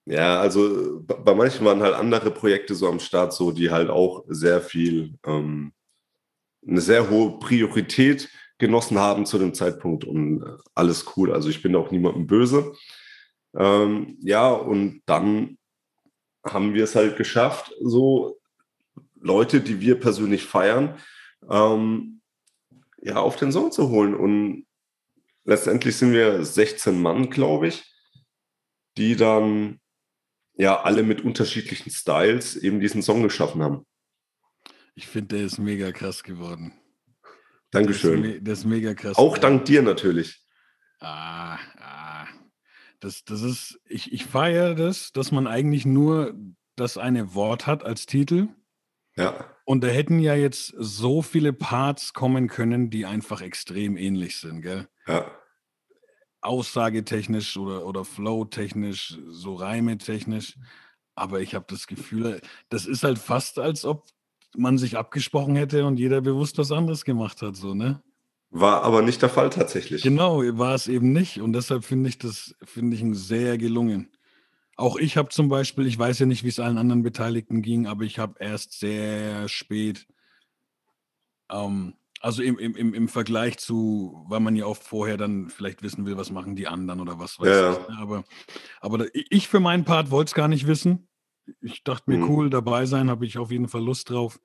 ja, 0.06 0.40
also 0.40 1.00
bei 1.02 1.34
manchen 1.34 1.64
waren 1.64 1.82
halt 1.82 1.94
andere 1.94 2.30
Projekte 2.30 2.74
so 2.74 2.88
am 2.88 3.00
Start, 3.00 3.32
so 3.32 3.52
die 3.52 3.70
halt 3.70 3.90
auch 3.90 4.24
sehr 4.28 4.60
viel, 4.60 5.14
ähm, 5.26 5.72
eine 6.66 6.80
sehr 6.80 7.10
hohe 7.10 7.38
Priorität 7.38 8.28
genossen 8.58 8.98
haben 8.98 9.26
zu 9.26 9.38
dem 9.38 9.54
Zeitpunkt 9.54 10.04
und 10.04 10.42
äh, 10.42 10.56
alles 10.74 11.06
cool. 11.16 11.32
Also 11.32 11.48
ich 11.48 11.62
bin 11.62 11.74
auch 11.76 11.90
niemandem 11.90 12.26
böse. 12.26 12.72
Ähm, 13.56 14.16
ja, 14.20 14.50
und 14.50 15.02
dann 15.06 15.58
haben 16.44 16.74
wir 16.74 16.84
es 16.84 16.94
halt 16.94 17.16
geschafft, 17.16 17.72
so 17.80 18.38
Leute, 19.20 19.60
die 19.60 19.80
wir 19.80 19.98
persönlich 19.98 20.44
feiern, 20.44 20.98
ähm, 21.48 22.20
ja, 23.00 23.16
auf 23.16 23.36
den 23.36 23.52
Song 23.52 23.72
zu 23.72 23.88
holen. 23.88 24.14
Und 24.14 24.66
letztendlich 25.44 25.96
sind 25.96 26.12
wir 26.12 26.44
16 26.44 27.00
Mann, 27.00 27.30
glaube 27.30 27.68
ich, 27.68 27.84
die 28.96 29.16
dann 29.16 29.80
ja 30.56 30.80
alle 30.82 31.02
mit 31.02 31.22
unterschiedlichen 31.22 31.90
Styles 31.90 32.56
eben 32.56 32.80
diesen 32.80 33.02
Song 33.02 33.22
geschaffen 33.22 33.62
haben. 33.62 33.86
Ich 34.94 35.06
finde, 35.06 35.36
der 35.36 35.46
ist 35.46 35.58
mega 35.58 35.90
krass 35.90 36.22
geworden. 36.22 36.72
Dankeschön. 37.70 38.22
Der 38.22 38.34
ist, 38.36 38.46
der 38.46 38.52
ist 38.52 38.64
mega 38.64 38.94
krass. 38.94 39.16
Auch 39.16 39.38
dank 39.38 39.64
dir 39.64 39.82
natürlich. 39.82 40.40
Ah. 41.00 41.58
Das, 43.04 43.22
das 43.22 43.42
ist, 43.42 43.78
ich, 43.86 44.14
ich 44.14 44.24
feiere 44.24 44.74
das, 44.74 45.12
dass 45.12 45.30
man 45.30 45.46
eigentlich 45.46 45.84
nur 45.84 46.34
das 46.74 46.96
eine 46.96 47.34
Wort 47.34 47.66
hat 47.66 47.84
als 47.84 48.06
Titel. 48.06 48.48
Ja. 49.14 49.44
Und 49.66 49.84
da 49.84 49.88
hätten 49.88 50.20
ja 50.20 50.34
jetzt 50.34 50.72
so 50.78 51.20
viele 51.20 51.52
Parts 51.52 52.14
kommen 52.14 52.48
können, 52.48 52.88
die 52.88 53.04
einfach 53.04 53.42
extrem 53.42 53.98
ähnlich 53.98 54.38
sind, 54.38 54.62
gell? 54.62 54.88
Ja. 55.06 55.30
Aussagetechnisch 56.40 57.58
oder, 57.58 57.84
oder 57.84 58.06
Flow-technisch, 58.06 59.18
so 59.28 59.54
Reime-technisch. 59.54 60.56
Aber 61.14 61.42
ich 61.42 61.54
habe 61.54 61.66
das 61.68 61.86
Gefühl, 61.86 62.40
das 62.70 62.86
ist 62.86 63.04
halt 63.04 63.18
fast, 63.18 63.58
als 63.58 63.84
ob 63.84 64.08
man 64.56 64.78
sich 64.78 64.96
abgesprochen 64.96 65.56
hätte 65.56 65.84
und 65.84 65.98
jeder 65.98 66.22
bewusst 66.22 66.56
was 66.56 66.72
anderes 66.72 67.04
gemacht 67.04 67.42
hat, 67.42 67.54
so, 67.54 67.74
ne? 67.74 68.02
War 68.56 68.82
aber 68.82 69.02
nicht 69.02 69.20
der 69.20 69.28
Fall 69.28 69.50
tatsächlich. 69.50 70.02
Genau, 70.02 70.40
war 70.58 70.74
es 70.74 70.86
eben 70.86 71.12
nicht. 71.12 71.40
Und 71.40 71.52
deshalb 71.52 71.84
finde 71.84 72.08
ich 72.08 72.18
das, 72.18 72.54
finde 72.62 72.96
ich 72.96 73.04
sehr 73.18 73.58
gelungen. 73.58 74.10
Auch 74.76 74.96
ich 74.96 75.16
habe 75.16 75.28
zum 75.30 75.48
Beispiel, 75.48 75.86
ich 75.86 75.98
weiß 75.98 76.20
ja 76.20 76.26
nicht, 76.26 76.44
wie 76.44 76.48
es 76.48 76.60
allen 76.60 76.78
anderen 76.78 77.02
Beteiligten 77.02 77.62
ging, 77.62 77.86
aber 77.86 78.04
ich 78.04 78.18
habe 78.18 78.34
erst 78.38 78.78
sehr 78.78 79.48
spät, 79.48 80.06
ähm, 81.50 81.94
also 82.20 82.42
im, 82.42 82.58
im, 82.58 82.94
im 82.94 83.08
Vergleich 83.08 83.58
zu, 83.58 84.24
weil 84.28 84.40
man 84.40 84.56
ja 84.56 84.66
oft 84.66 84.82
vorher 84.82 85.16
dann 85.16 85.50
vielleicht 85.50 85.82
wissen 85.82 86.06
will, 86.06 86.16
was 86.16 86.30
machen 86.30 86.56
die 86.56 86.68
anderen 86.68 87.00
oder 87.00 87.18
was 87.18 87.38
weiß 87.38 87.48
ja. 87.48 87.72
ich. 87.72 87.88
Ne? 87.88 87.98
Aber, 87.98 88.24
aber 88.80 89.06
ich 89.12 89.48
für 89.48 89.60
meinen 89.60 89.84
Part 89.84 90.10
wollte 90.10 90.30
es 90.30 90.34
gar 90.34 90.48
nicht 90.48 90.66
wissen 90.66 91.08
ich 91.60 91.84
dachte 91.84 92.10
mir, 92.10 92.18
mhm. 92.18 92.30
cool, 92.30 92.50
dabei 92.50 92.86
sein, 92.86 93.10
habe 93.10 93.26
ich 93.26 93.38
auf 93.38 93.50
jeden 93.50 93.68
Fall 93.68 93.82
Lust 93.82 94.10
drauf. 94.10 94.40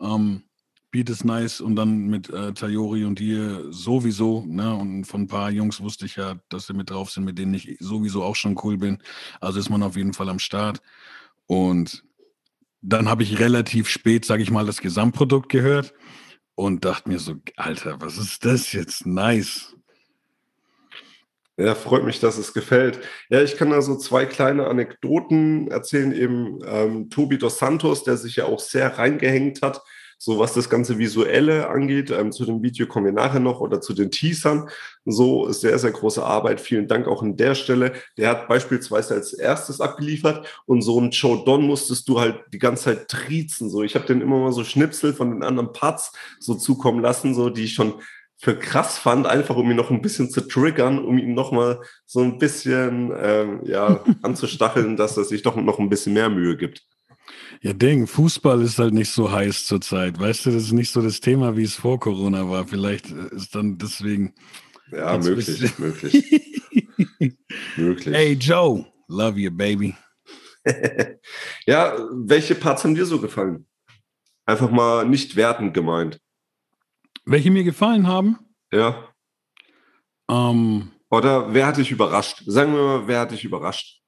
Ähm, 0.00 0.44
Beat 0.92 1.08
ist 1.08 1.24
nice 1.24 1.60
und 1.62 1.74
dann 1.74 2.06
mit 2.06 2.28
äh, 2.28 2.52
Tayori 2.52 3.04
und 3.06 3.18
dir 3.18 3.72
sowieso, 3.72 4.44
ne? 4.46 4.74
Und 4.74 5.04
von 5.04 5.22
ein 5.22 5.26
paar 5.26 5.50
Jungs 5.50 5.80
wusste 5.80 6.04
ich 6.04 6.16
ja, 6.16 6.36
dass 6.50 6.66
sie 6.66 6.74
mit 6.74 6.90
drauf 6.90 7.10
sind, 7.10 7.24
mit 7.24 7.38
denen 7.38 7.54
ich 7.54 7.76
sowieso 7.80 8.22
auch 8.22 8.36
schon 8.36 8.60
cool 8.62 8.76
bin. 8.76 8.98
Also 9.40 9.58
ist 9.58 9.70
man 9.70 9.82
auf 9.82 9.96
jeden 9.96 10.12
Fall 10.12 10.28
am 10.28 10.38
Start. 10.38 10.82
Und 11.46 12.04
dann 12.82 13.08
habe 13.08 13.22
ich 13.22 13.38
relativ 13.38 13.88
spät, 13.88 14.26
sage 14.26 14.42
ich 14.42 14.50
mal, 14.50 14.66
das 14.66 14.82
Gesamtprodukt 14.82 15.48
gehört 15.48 15.94
und 16.54 16.84
dachte 16.84 17.08
mir 17.08 17.18
so, 17.18 17.36
Alter, 17.56 18.00
was 18.00 18.18
ist 18.18 18.44
das 18.44 18.72
jetzt? 18.72 19.06
Nice. 19.06 19.74
Ja, 21.56 21.74
freut 21.74 22.04
mich, 22.04 22.20
dass 22.20 22.36
es 22.36 22.52
gefällt. 22.52 23.00
Ja, 23.30 23.40
ich 23.40 23.56
kann 23.56 23.70
da 23.70 23.80
so 23.80 23.96
zwei 23.96 24.26
kleine 24.26 24.66
Anekdoten 24.66 25.70
erzählen. 25.70 26.12
Eben 26.12 26.58
ähm, 26.66 27.08
Tobi 27.08 27.38
dos 27.38 27.58
Santos, 27.58 28.04
der 28.04 28.18
sich 28.18 28.36
ja 28.36 28.44
auch 28.44 28.60
sehr 28.60 28.98
reingehängt 28.98 29.62
hat, 29.62 29.80
so 30.24 30.38
was 30.38 30.54
das 30.54 30.70
ganze 30.70 30.98
Visuelle 30.98 31.68
angeht. 31.68 32.12
Ähm, 32.12 32.30
zu 32.30 32.44
dem 32.44 32.62
Video 32.62 32.86
kommen 32.86 33.06
wir 33.06 33.12
nachher 33.12 33.40
noch 33.40 33.58
oder 33.58 33.80
zu 33.80 33.92
den 33.92 34.12
Teasern. 34.12 34.68
So 35.04 35.50
sehr, 35.50 35.76
sehr 35.80 35.90
große 35.90 36.24
Arbeit. 36.24 36.60
Vielen 36.60 36.86
Dank 36.86 37.08
auch 37.08 37.24
an 37.24 37.36
der 37.36 37.56
Stelle. 37.56 37.92
Der 38.16 38.28
hat 38.28 38.46
beispielsweise 38.46 39.14
als 39.14 39.32
erstes 39.32 39.80
abgeliefert 39.80 40.46
und 40.64 40.82
so 40.82 41.00
ein 41.00 41.10
Joe 41.10 41.42
Don 41.44 41.62
musstest 41.62 42.08
du 42.08 42.20
halt 42.20 42.36
die 42.52 42.60
ganze 42.60 42.84
Zeit 42.84 43.08
triezen. 43.08 43.68
So, 43.68 43.82
ich 43.82 43.96
habe 43.96 44.06
den 44.06 44.20
immer 44.20 44.38
mal 44.38 44.52
so 44.52 44.62
Schnipsel 44.62 45.12
von 45.12 45.32
den 45.32 45.42
anderen 45.42 45.72
Parts 45.72 46.12
so 46.38 46.54
zukommen 46.54 47.00
lassen, 47.00 47.34
so 47.34 47.50
die 47.50 47.64
ich 47.64 47.74
schon 47.74 47.94
für 48.36 48.56
krass 48.56 48.98
fand, 48.98 49.26
einfach 49.26 49.56
um 49.56 49.68
ihn 49.72 49.76
noch 49.76 49.90
ein 49.90 50.02
bisschen 50.02 50.30
zu 50.30 50.42
triggern, 50.42 51.04
um 51.04 51.18
ihn 51.18 51.34
noch 51.34 51.50
mal 51.50 51.80
so 52.06 52.20
ein 52.20 52.38
bisschen 52.38 53.12
ähm, 53.20 53.60
ja, 53.64 54.04
anzustacheln, 54.22 54.96
dass 54.96 55.16
er 55.16 55.24
sich 55.24 55.42
doch 55.42 55.56
noch 55.56 55.80
ein 55.80 55.88
bisschen 55.88 56.12
mehr 56.12 56.30
Mühe 56.30 56.56
gibt. 56.56 56.86
Ja, 57.60 57.72
Ding, 57.72 58.06
Fußball 58.06 58.60
ist 58.62 58.78
halt 58.78 58.94
nicht 58.94 59.10
so 59.10 59.30
heiß 59.30 59.66
zurzeit. 59.66 60.18
Weißt 60.18 60.46
du, 60.46 60.50
das 60.50 60.64
ist 60.64 60.72
nicht 60.72 60.90
so 60.90 61.00
das 61.00 61.20
Thema, 61.20 61.56
wie 61.56 61.62
es 61.62 61.76
vor 61.76 62.00
Corona 62.00 62.48
war. 62.48 62.66
Vielleicht 62.66 63.10
ist 63.10 63.54
dann 63.54 63.78
deswegen. 63.78 64.34
Ja, 64.90 65.16
möglich, 65.16 65.78
möglich. 65.78 66.52
möglich. 67.76 68.14
Hey 68.14 68.32
Joe, 68.32 68.84
love 69.08 69.38
you, 69.38 69.50
baby. 69.50 69.94
ja, 71.66 71.96
welche 72.12 72.54
Parts 72.54 72.84
haben 72.84 72.94
dir 72.94 73.06
so 73.06 73.20
gefallen? 73.20 73.66
Einfach 74.44 74.70
mal 74.70 75.06
nicht 75.06 75.36
wertend 75.36 75.74
gemeint. 75.74 76.20
Welche 77.24 77.50
mir 77.50 77.64
gefallen 77.64 78.06
haben? 78.06 78.38
Ja. 78.72 79.08
Ähm, 80.28 80.90
Oder 81.10 81.54
wer 81.54 81.66
hat 81.66 81.76
dich 81.76 81.90
überrascht? 81.90 82.42
Sagen 82.46 82.74
wir 82.74 82.82
mal, 82.82 83.08
wer 83.08 83.20
hat 83.20 83.30
dich 83.30 83.44
überrascht? 83.44 84.01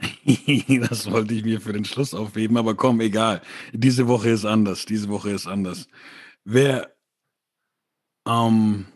das 0.88 1.10
wollte 1.10 1.34
ich 1.34 1.44
mir 1.44 1.60
für 1.60 1.72
den 1.72 1.84
Schluss 1.84 2.14
aufheben, 2.14 2.56
aber 2.56 2.74
komm, 2.74 3.00
egal. 3.00 3.42
Diese 3.72 4.08
Woche 4.08 4.30
ist 4.30 4.44
anders. 4.44 4.86
Diese 4.86 5.08
Woche 5.08 5.30
ist 5.30 5.46
anders. 5.46 5.88
Wer. 6.44 6.94
Ähm, 8.26 8.86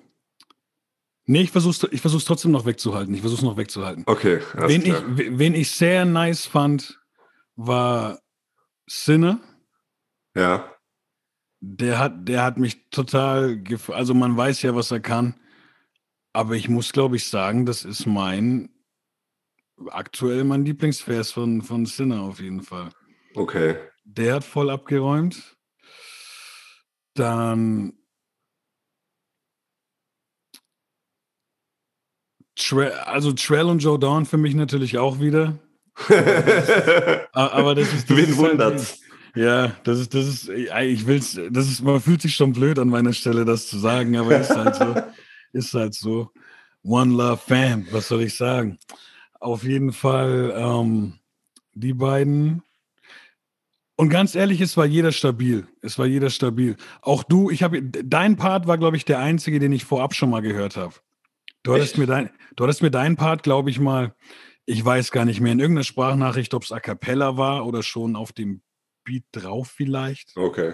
nee, 1.27 1.43
ich 1.43 1.51
versuche 1.51 1.89
ich 1.91 2.01
versuch's 2.01 2.25
trotzdem 2.25 2.51
noch 2.53 2.67
wegzuhalten. 2.67 3.15
Ich 3.15 3.21
versuche 3.21 3.41
es 3.41 3.45
noch 3.45 3.57
wegzuhalten. 3.57 4.05
Okay. 4.07 4.41
Wen 4.55 4.85
ich, 4.85 4.95
wen 5.39 5.55
ich 5.55 5.71
sehr 5.71 6.05
nice 6.05 6.47
fand, 6.47 7.01
war 7.57 8.21
Sinne. 8.87 9.41
Ja 10.37 10.75
der 11.67 11.99
hat, 11.99 12.29
der 12.29 12.43
hat 12.43 12.59
mich 12.59 12.91
total, 12.91 13.63
also 13.89 14.15
man 14.15 14.37
weiß 14.37 14.63
ja, 14.63 14.75
was 14.75 14.91
er 14.91 15.01
kann, 15.01 15.35
aber 16.33 16.55
ich 16.55 16.69
muss, 16.69 16.93
glaube 16.93 17.17
ich, 17.17 17.27
sagen, 17.27 17.65
das 17.65 17.85
ist 17.85 18.07
mein, 18.07 18.69
aktuell 19.91 20.45
mein 20.45 20.65
Lieblingsvers 20.65 21.33
von, 21.33 21.63
von 21.63 21.87
Sinner 21.87 22.23
auf 22.23 22.41
jeden 22.41 22.63
Fall. 22.63 22.91
Okay. 23.35 23.77
Der 24.05 24.37
hat 24.37 24.45
voll 24.45 24.71
abgeräumt. 24.71 25.57
Dann 27.15 27.95
Tre 32.57 33.07
also 33.07 33.33
Trell 33.33 33.67
und 33.67 33.81
Joe 33.81 33.99
Dawn 33.99 34.27
für 34.27 34.39
mich 34.39 34.55
natürlich 34.55 34.99
auch 34.99 35.19
wieder. 35.21 35.59
aber 37.33 37.75
das 37.75 37.93
ist, 37.93 38.11
das 38.11 38.17
Wen 38.17 38.25
ist 38.25 38.39
halt 38.39 38.51
wundert's? 38.51 38.91
Halt, 38.91 39.01
ja, 39.37 39.77
das 39.83 39.99
ist, 39.99 40.15
das 40.15 40.27
ist, 40.27 40.49
ich 40.49 41.07
will's, 41.07 41.39
das 41.51 41.69
ist, 41.69 41.83
man 41.83 42.01
fühlt 42.01 42.23
sich 42.23 42.35
schon 42.35 42.53
blöd 42.53 42.79
an 42.79 42.89
meiner 42.89 43.13
Stelle, 43.13 43.45
das 43.45 43.67
zu 43.67 43.79
sagen, 43.79 44.17
aber 44.17 44.39
ist 44.39 44.51
halt 44.51 44.77
so, 44.77 44.95
ist 45.53 45.75
halt 45.75 45.95
so. 45.95 46.31
One 46.85 47.15
Love 47.15 47.39
Fam, 47.39 47.87
was 47.91 48.09
soll 48.09 48.23
ich 48.23 48.37
sagen? 48.37 48.79
Auf 49.45 49.63
jeden 49.63 49.93
Fall 49.93 50.55
ähm, 50.57 51.19
die 51.75 51.93
beiden. 51.93 52.63
Und 53.95 54.09
ganz 54.09 54.35
ehrlich, 54.35 54.63
es 54.63 54.79
war 54.79 54.87
jeder 54.87 55.13
stabil. 55.13 55.69
Es 55.83 55.99
war 55.99 56.07
jeder 56.07 56.31
stabil. 56.31 56.79
Auch 57.03 57.23
du, 57.25 57.51
ich 57.51 57.63
habe, 57.63 57.83
dein 57.83 58.37
Part 58.37 58.67
war, 58.67 58.79
glaube 58.79 58.97
ich, 58.97 59.05
der 59.05 59.19
einzige, 59.19 59.59
den 59.59 59.73
ich 59.73 59.85
vorab 59.85 60.15
schon 60.15 60.31
mal 60.31 60.41
gehört 60.41 60.79
habe. 60.79 60.95
Du 61.63 61.75
hattest 61.75 61.99
mir 61.99 62.07
dein, 62.07 62.31
du 62.57 62.65
hattest 62.65 62.81
mir 62.81 62.91
deinen 62.91 63.17
Part, 63.17 63.43
glaube 63.43 63.69
ich 63.69 63.79
mal, 63.79 64.15
ich 64.65 64.83
weiß 64.83 65.11
gar 65.11 65.27
nicht 65.27 65.43
mehr, 65.43 65.53
in 65.53 65.61
irgendeiner 65.61 65.85
Sprachnachricht, 65.85 66.55
ob 66.55 66.63
es 66.63 66.73
a 66.73 66.81
cappella 66.81 67.37
war 67.37 67.67
oder 67.67 67.83
schon 67.83 68.17
auf 68.17 68.33
dem 68.33 68.63
Beat 69.05 69.25
drauf 69.33 69.71
vielleicht. 69.77 70.35
Okay. 70.39 70.73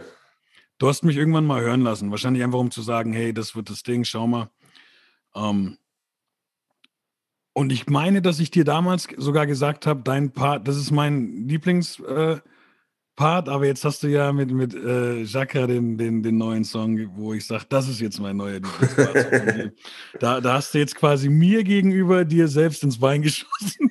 Du 0.78 0.86
hast 0.86 1.02
mich 1.02 1.16
irgendwann 1.16 1.44
mal 1.44 1.60
hören 1.60 1.80
lassen. 1.80 2.12
Wahrscheinlich 2.12 2.44
einfach, 2.44 2.60
um 2.60 2.70
zu 2.70 2.82
sagen, 2.82 3.12
hey, 3.12 3.34
das 3.34 3.56
wird 3.56 3.68
das 3.68 3.82
Ding, 3.82 4.04
schau 4.04 4.28
mal. 4.28 4.48
Ähm, 5.34 5.76
und 7.60 7.72
ich 7.72 7.88
meine, 7.88 8.22
dass 8.22 8.40
ich 8.40 8.50
dir 8.50 8.64
damals 8.64 9.06
sogar 9.18 9.46
gesagt 9.46 9.86
habe, 9.86 10.00
dein 10.02 10.32
Part, 10.32 10.66
das 10.66 10.78
ist 10.78 10.92
mein 10.92 11.46
Lieblingspart, 11.46 12.40
äh, 13.18 13.50
aber 13.50 13.66
jetzt 13.66 13.84
hast 13.84 14.02
du 14.02 14.06
ja 14.06 14.32
mit, 14.32 14.50
mit 14.50 14.74
äh, 14.74 15.24
Jacques 15.24 15.66
den, 15.66 15.98
den, 15.98 16.22
den 16.22 16.38
neuen 16.38 16.64
Song, 16.64 16.98
wo 17.16 17.34
ich 17.34 17.46
sage, 17.46 17.66
das 17.68 17.86
ist 17.86 18.00
jetzt 18.00 18.18
mein 18.18 18.38
neuer 18.38 18.60
Lieblingspart. 18.60 19.72
da, 20.20 20.40
da 20.40 20.54
hast 20.54 20.72
du 20.72 20.78
jetzt 20.78 20.94
quasi 20.94 21.28
mir 21.28 21.62
gegenüber 21.62 22.24
dir 22.24 22.48
selbst 22.48 22.82
ins 22.82 22.98
Bein 22.98 23.20
geschossen. 23.20 23.90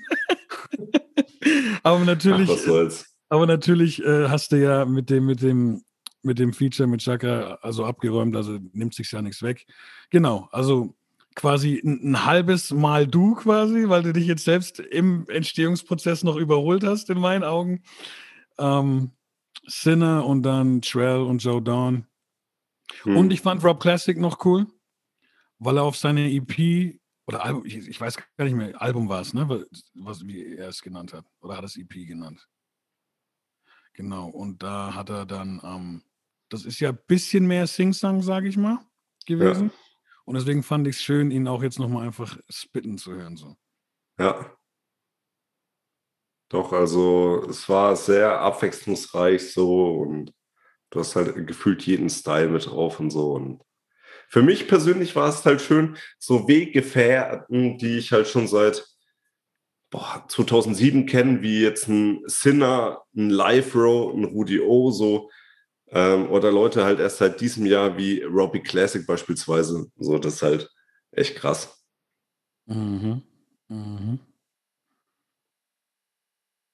aber 1.83 1.99
natürlich, 2.05 2.49
Ach, 2.49 3.05
aber 3.29 3.45
natürlich 3.45 4.03
äh, 4.03 4.29
hast 4.29 4.51
du 4.51 4.59
ja 4.59 4.83
mit 4.85 5.11
dem, 5.11 5.27
mit 5.27 5.43
dem, 5.43 5.83
mit 6.23 6.39
dem 6.39 6.53
Feature 6.53 6.89
mit 6.89 7.01
Chakra 7.03 7.59
also 7.61 7.85
abgeräumt, 7.85 8.35
also 8.35 8.57
nimmt 8.73 8.95
sich 8.95 9.11
ja 9.11 9.21
nichts 9.21 9.43
weg. 9.43 9.67
Genau, 10.09 10.49
also 10.51 10.95
quasi 11.39 11.81
ein, 11.81 12.11
ein, 12.11 12.25
halbes 12.25 12.71
Mal 12.71 13.07
du 13.07 13.33
quasi, 13.35 13.87
weil 13.87 14.03
du 14.03 14.11
dich 14.11 14.27
jetzt 14.27 14.43
selbst 14.43 14.79
im 14.81 15.25
Entstehungsprozess 15.29 16.25
noch 16.25 16.35
überholt 16.35 16.83
hast, 16.83 17.09
in 17.09 17.17
meinen 17.17 17.45
Augen. 17.45 17.81
Ähm, 18.57 19.11
Sinner 19.65 20.25
und 20.25 20.43
dann 20.43 20.81
Trell 20.81 21.21
und 21.21 21.41
Joe 21.41 21.61
Dawn. 21.61 22.05
Hm. 23.03 23.15
Und 23.15 23.31
ich 23.31 23.39
fand 23.39 23.63
Rob 23.63 23.79
Classic 23.79 24.17
noch 24.17 24.43
cool, 24.43 24.67
weil 25.59 25.77
er 25.77 25.83
auf 25.83 25.95
seine 25.95 26.29
EP 26.29 26.99
oder 27.25 27.45
Album, 27.45 27.65
ich, 27.65 27.87
ich 27.87 28.01
weiß 28.01 28.17
gar 28.17 28.43
nicht 28.43 28.55
mehr, 28.55 28.81
Album 28.81 29.07
war 29.07 29.21
es, 29.21 29.33
ne? 29.33 29.47
Was, 29.93 30.27
wie 30.27 30.57
er 30.57 30.67
es 30.67 30.81
genannt 30.81 31.13
hat. 31.13 31.25
Oder 31.39 31.55
hat 31.55 31.63
es 31.63 31.77
EP 31.77 32.05
genannt? 32.05 32.49
Genau, 33.93 34.27
und 34.27 34.61
da 34.61 34.93
hat 34.93 35.09
er 35.09 35.25
dann, 35.25 35.61
ähm, 35.63 36.03
das 36.49 36.65
ist 36.65 36.81
ja 36.81 36.89
ein 36.89 36.99
bisschen 37.07 37.47
mehr 37.47 37.65
Sing-Sang, 37.65 38.23
sage 38.23 38.49
ich 38.49 38.57
mal, 38.57 38.79
gewesen. 39.25 39.67
Ja. 39.67 39.88
Und 40.29 40.35
deswegen 40.35 40.61
fand 40.61 40.85
ich 40.85 40.97
es 40.97 41.01
schön, 41.01 41.31
ihn 41.31 41.47
auch 41.47 41.63
jetzt 41.63 41.79
nochmal 41.79 42.05
einfach 42.05 42.37
spitten 42.49 42.99
zu 42.99 43.13
hören. 43.15 43.35
So. 43.35 43.57
Ja. 44.19 44.55
Doch, 46.49 46.71
also 46.71 47.47
es 47.49 47.67
war 47.67 47.95
sehr 47.95 48.39
abwechslungsreich 48.39 49.51
so 49.51 49.93
und 49.93 50.31
du 50.91 50.99
hast 50.99 51.15
halt 51.15 51.47
gefühlt 51.47 51.81
jeden 51.81 52.11
Style 52.11 52.49
mit 52.49 52.67
drauf 52.67 52.99
und 52.99 53.09
so. 53.09 53.31
Und 53.31 53.63
für 54.27 54.43
mich 54.43 54.67
persönlich 54.67 55.15
war 55.15 55.29
es 55.29 55.43
halt 55.43 55.61
schön, 55.61 55.97
so 56.19 56.47
Weggefährten, 56.47 57.79
die 57.79 57.97
ich 57.97 58.11
halt 58.11 58.27
schon 58.27 58.47
seit 58.47 58.87
boah, 59.89 60.25
2007 60.27 61.07
kenne, 61.07 61.41
wie 61.41 61.61
jetzt 61.61 61.87
ein 61.87 62.21
Sinner, 62.27 63.01
ein 63.15 63.31
Live 63.31 63.73
Row, 63.73 64.13
ein 64.13 64.25
Rudi 64.25 64.59
O, 64.59 64.91
so 64.91 65.31
ähm, 65.91 66.29
oder 66.29 66.51
Leute 66.51 66.83
halt 66.83 66.99
erst 66.99 67.17
seit 67.17 67.41
diesem 67.41 67.65
Jahr 67.65 67.97
wie 67.97 68.21
Robbie 68.23 68.61
Classic 68.61 69.05
beispielsweise. 69.05 69.87
So, 69.97 70.17
das 70.17 70.35
ist 70.35 70.41
halt 70.41 70.69
echt 71.11 71.35
krass. 71.35 71.83
Mhm. 72.65 73.23
Mhm. 73.67 74.19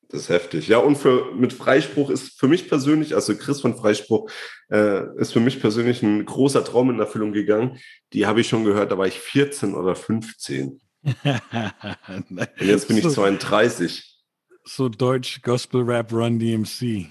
Das 0.10 0.22
ist 0.22 0.30
heftig. 0.30 0.68
Ja, 0.68 0.78
und 0.78 0.98
für, 0.98 1.34
mit 1.34 1.52
Freispruch 1.52 2.10
ist 2.10 2.40
für 2.40 2.48
mich 2.48 2.70
persönlich, 2.70 3.16
also 3.16 3.36
Chris 3.36 3.62
von 3.62 3.76
Freispruch, 3.76 4.30
äh, 4.70 5.04
ist 5.18 5.34
für 5.34 5.40
mich 5.40 5.60
persönlich 5.60 6.04
ein 6.04 6.26
großer 6.26 6.64
Traum 6.64 6.90
in 6.92 7.00
Erfüllung 7.00 7.32
gegangen. 7.32 7.80
Die 8.14 8.26
habe 8.26 8.42
ich 8.42 8.48
schon 8.48 8.66
gehört, 8.66 8.92
da 8.92 8.98
war 8.98 9.08
ich 9.08 9.20
14 9.20 9.74
oder 9.74 9.96
15. 9.96 10.80
und 11.04 12.48
jetzt 12.62 12.88
bin 12.88 12.98
ich 12.98 13.08
32. 13.08 14.24
So 14.64 14.90
Deutsch 14.90 15.42
Gospel 15.42 15.82
Rap 15.82 16.12
Run 16.12 16.40
DMC. 16.40 17.08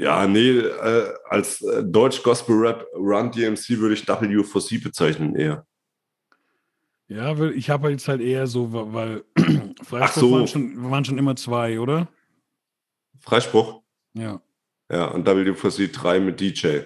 Ja, 0.00 0.26
nee, 0.26 0.58
äh, 0.60 1.14
als 1.28 1.60
äh, 1.60 1.84
Deutsch 1.84 2.22
Gospel 2.22 2.56
Rap 2.56 2.86
Run 2.94 3.30
DMC 3.30 3.78
würde 3.78 3.92
ich 3.94 4.04
W4C 4.04 4.82
bezeichnen 4.82 5.36
eher. 5.36 5.66
Ja, 7.06 7.38
ich 7.38 7.68
habe 7.68 7.90
jetzt 7.90 8.08
halt 8.08 8.22
eher 8.22 8.46
so, 8.46 8.72
weil 8.72 9.24
Freispruch 9.82 10.20
so. 10.20 10.32
waren, 10.32 10.48
schon, 10.48 10.90
waren 10.90 11.04
schon 11.04 11.18
immer 11.18 11.36
zwei, 11.36 11.78
oder? 11.78 12.08
Freispruch? 13.18 13.82
Ja. 14.14 14.40
Ja, 14.90 15.06
und 15.08 15.28
W4C 15.28 15.92
3 15.92 16.20
mit 16.20 16.40
DJ. 16.40 16.84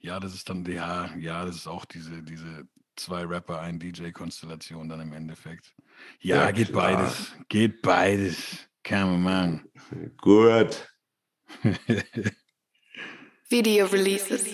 Ja, 0.00 0.20
das 0.20 0.34
ist 0.34 0.50
dann, 0.50 0.66
ja, 0.66 1.08
ja, 1.16 1.46
das 1.46 1.56
ist 1.56 1.66
auch 1.66 1.86
diese, 1.86 2.22
diese 2.22 2.68
zwei 2.94 3.24
Rapper, 3.24 3.60
ein 3.60 3.78
DJ-Konstellation 3.78 4.86
dann 4.86 5.00
im 5.00 5.14
Endeffekt. 5.14 5.74
Ja, 6.20 6.44
ja 6.44 6.50
geht 6.50 6.72
klar. 6.72 6.92
beides. 6.92 7.32
Geht 7.48 7.80
beides. 7.80 8.68
Kann 8.82 9.22
man 9.22 9.22
machen. 9.22 10.12
Gut. 10.18 10.86
Video 13.48 13.86
Releases. 13.86 14.44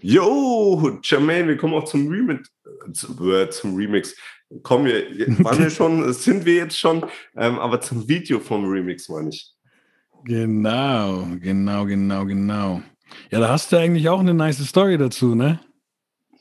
Yo, 0.00 0.98
Jermaine, 1.02 1.48
wir 1.48 1.56
kommen 1.56 1.74
auch 1.74 1.84
zum 1.84 2.08
Remix. 2.08 2.50
Äh, 2.86 3.50
zum 3.50 3.76
Remix. 3.76 4.16
Kommen 4.62 4.86
wir, 4.86 5.04
waren 5.44 5.58
wir 5.58 5.70
schon, 5.70 6.12
sind 6.12 6.44
wir 6.44 6.54
jetzt 6.54 6.78
schon, 6.78 7.04
ähm, 7.36 7.58
aber 7.58 7.80
zum 7.80 8.08
Video 8.08 8.40
vom 8.40 8.64
Remix 8.68 9.08
meine 9.08 9.30
ich. 9.30 9.52
Genau, 10.24 11.26
genau, 11.40 11.84
genau, 11.84 12.24
genau. 12.24 12.82
Ja, 13.30 13.40
da 13.40 13.48
hast 13.48 13.72
du 13.72 13.76
eigentlich 13.76 14.08
auch 14.08 14.20
eine 14.20 14.34
nice 14.34 14.64
Story 14.66 14.98
dazu, 14.98 15.34
ne? 15.34 15.60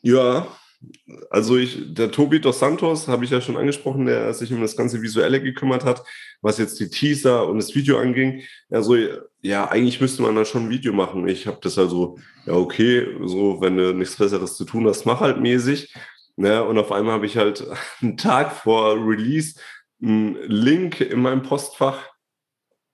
Ja, 0.01 0.47
also 1.29 1.57
ich, 1.57 1.93
der 1.93 2.11
Tobi 2.11 2.39
dos 2.39 2.59
Santos, 2.59 3.07
habe 3.07 3.23
ich 3.23 3.31
ja 3.31 3.41
schon 3.41 3.57
angesprochen, 3.57 4.05
der 4.05 4.33
sich 4.33 4.51
um 4.51 4.61
das 4.61 4.75
ganze 4.75 5.01
Visuelle 5.01 5.41
gekümmert 5.41 5.85
hat, 5.85 6.03
was 6.41 6.57
jetzt 6.57 6.79
die 6.79 6.89
Teaser 6.89 7.47
und 7.47 7.57
das 7.57 7.75
Video 7.75 7.99
anging. 7.99 8.43
Also 8.69 8.95
ja, 9.41 9.69
eigentlich 9.69 10.01
müsste 10.01 10.21
man 10.23 10.35
da 10.35 10.45
schon 10.45 10.65
ein 10.65 10.69
Video 10.69 10.93
machen. 10.93 11.27
Ich 11.27 11.47
habe 11.47 11.59
das 11.61 11.77
also, 11.77 12.17
ja 12.45 12.53
okay, 12.53 13.07
so 13.25 13.61
wenn 13.61 13.77
du 13.77 13.93
nichts 13.93 14.15
Besseres 14.15 14.57
zu 14.57 14.65
tun 14.65 14.87
hast, 14.87 15.05
mach 15.05 15.19
halt 15.19 15.39
mäßig. 15.39 15.93
Ne? 16.35 16.63
Und 16.63 16.77
auf 16.79 16.91
einmal 16.91 17.13
habe 17.13 17.25
ich 17.25 17.37
halt 17.37 17.65
einen 18.01 18.17
Tag 18.17 18.51
vor 18.51 18.95
Release 18.95 19.59
einen 20.01 20.35
Link 20.47 20.99
in 21.01 21.21
meinem 21.21 21.43
Postfach. 21.43 22.09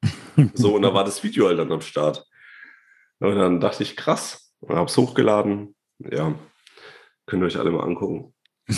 So, 0.53 0.75
und 0.75 0.83
da 0.83 0.93
war 0.93 1.03
das 1.03 1.23
Video 1.23 1.47
halt 1.47 1.57
dann 1.57 1.71
am 1.71 1.81
Start. 1.81 2.23
Und 3.19 3.35
dann 3.35 3.59
dachte 3.59 3.81
ich, 3.81 3.97
krass, 3.97 4.53
und 4.59 4.75
habe 4.75 4.85
es 4.85 4.95
hochgeladen. 4.95 5.75
Ja, 5.97 6.35
Könnt 7.27 7.43
ihr 7.43 7.47
euch 7.47 7.59
alle 7.59 7.71
mal 7.71 7.83
angucken. 7.83 8.33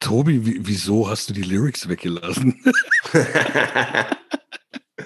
Tobi, 0.00 0.66
wieso 0.66 1.08
hast 1.08 1.28
du 1.28 1.34
die 1.34 1.42
Lyrics 1.42 1.88
weggelassen? 1.88 2.62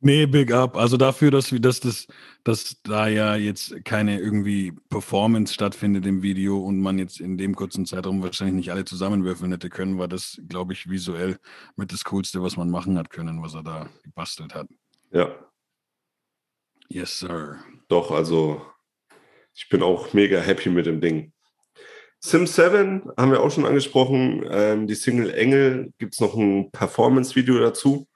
nee, 0.00 0.26
big 0.26 0.52
up. 0.52 0.76
Also 0.76 0.96
dafür, 0.96 1.30
dass, 1.30 1.50
dass, 1.50 1.78
das, 1.80 2.08
dass 2.42 2.82
da 2.82 3.06
ja 3.06 3.36
jetzt 3.36 3.84
keine 3.84 4.18
irgendwie 4.18 4.72
Performance 4.88 5.54
stattfindet 5.54 6.04
im 6.04 6.22
Video 6.22 6.58
und 6.58 6.80
man 6.80 6.98
jetzt 6.98 7.20
in 7.20 7.38
dem 7.38 7.54
kurzen 7.54 7.86
Zeitraum 7.86 8.20
wahrscheinlich 8.22 8.56
nicht 8.56 8.72
alle 8.72 8.84
zusammenwürfeln 8.84 9.52
hätte 9.52 9.70
können, 9.70 9.98
war 9.98 10.08
das, 10.08 10.40
glaube 10.48 10.72
ich, 10.72 10.90
visuell 10.90 11.38
mit 11.76 11.92
das 11.92 12.02
Coolste, 12.04 12.42
was 12.42 12.56
man 12.56 12.70
machen 12.70 12.98
hat 12.98 13.10
können, 13.10 13.40
was 13.40 13.54
er 13.54 13.62
da 13.62 13.88
gebastelt 14.02 14.52
hat. 14.52 14.68
Ja. 15.12 15.32
Yes, 16.88 17.20
sir. 17.20 17.58
Doch, 17.88 18.10
also 18.10 18.62
ich 19.58 19.68
bin 19.68 19.82
auch 19.82 20.12
mega 20.12 20.38
happy 20.40 20.70
mit 20.70 20.86
dem 20.86 21.00
Ding. 21.00 21.32
Sim 22.20 22.46
7 22.46 23.10
haben 23.16 23.32
wir 23.32 23.42
auch 23.42 23.50
schon 23.50 23.66
angesprochen. 23.66 24.46
Ähm, 24.48 24.86
die 24.86 24.94
Single 24.94 25.34
Engel 25.34 25.92
gibt 25.98 26.14
es 26.14 26.20
noch 26.20 26.36
ein 26.36 26.70
Performance-Video 26.70 27.58
dazu. 27.58 28.06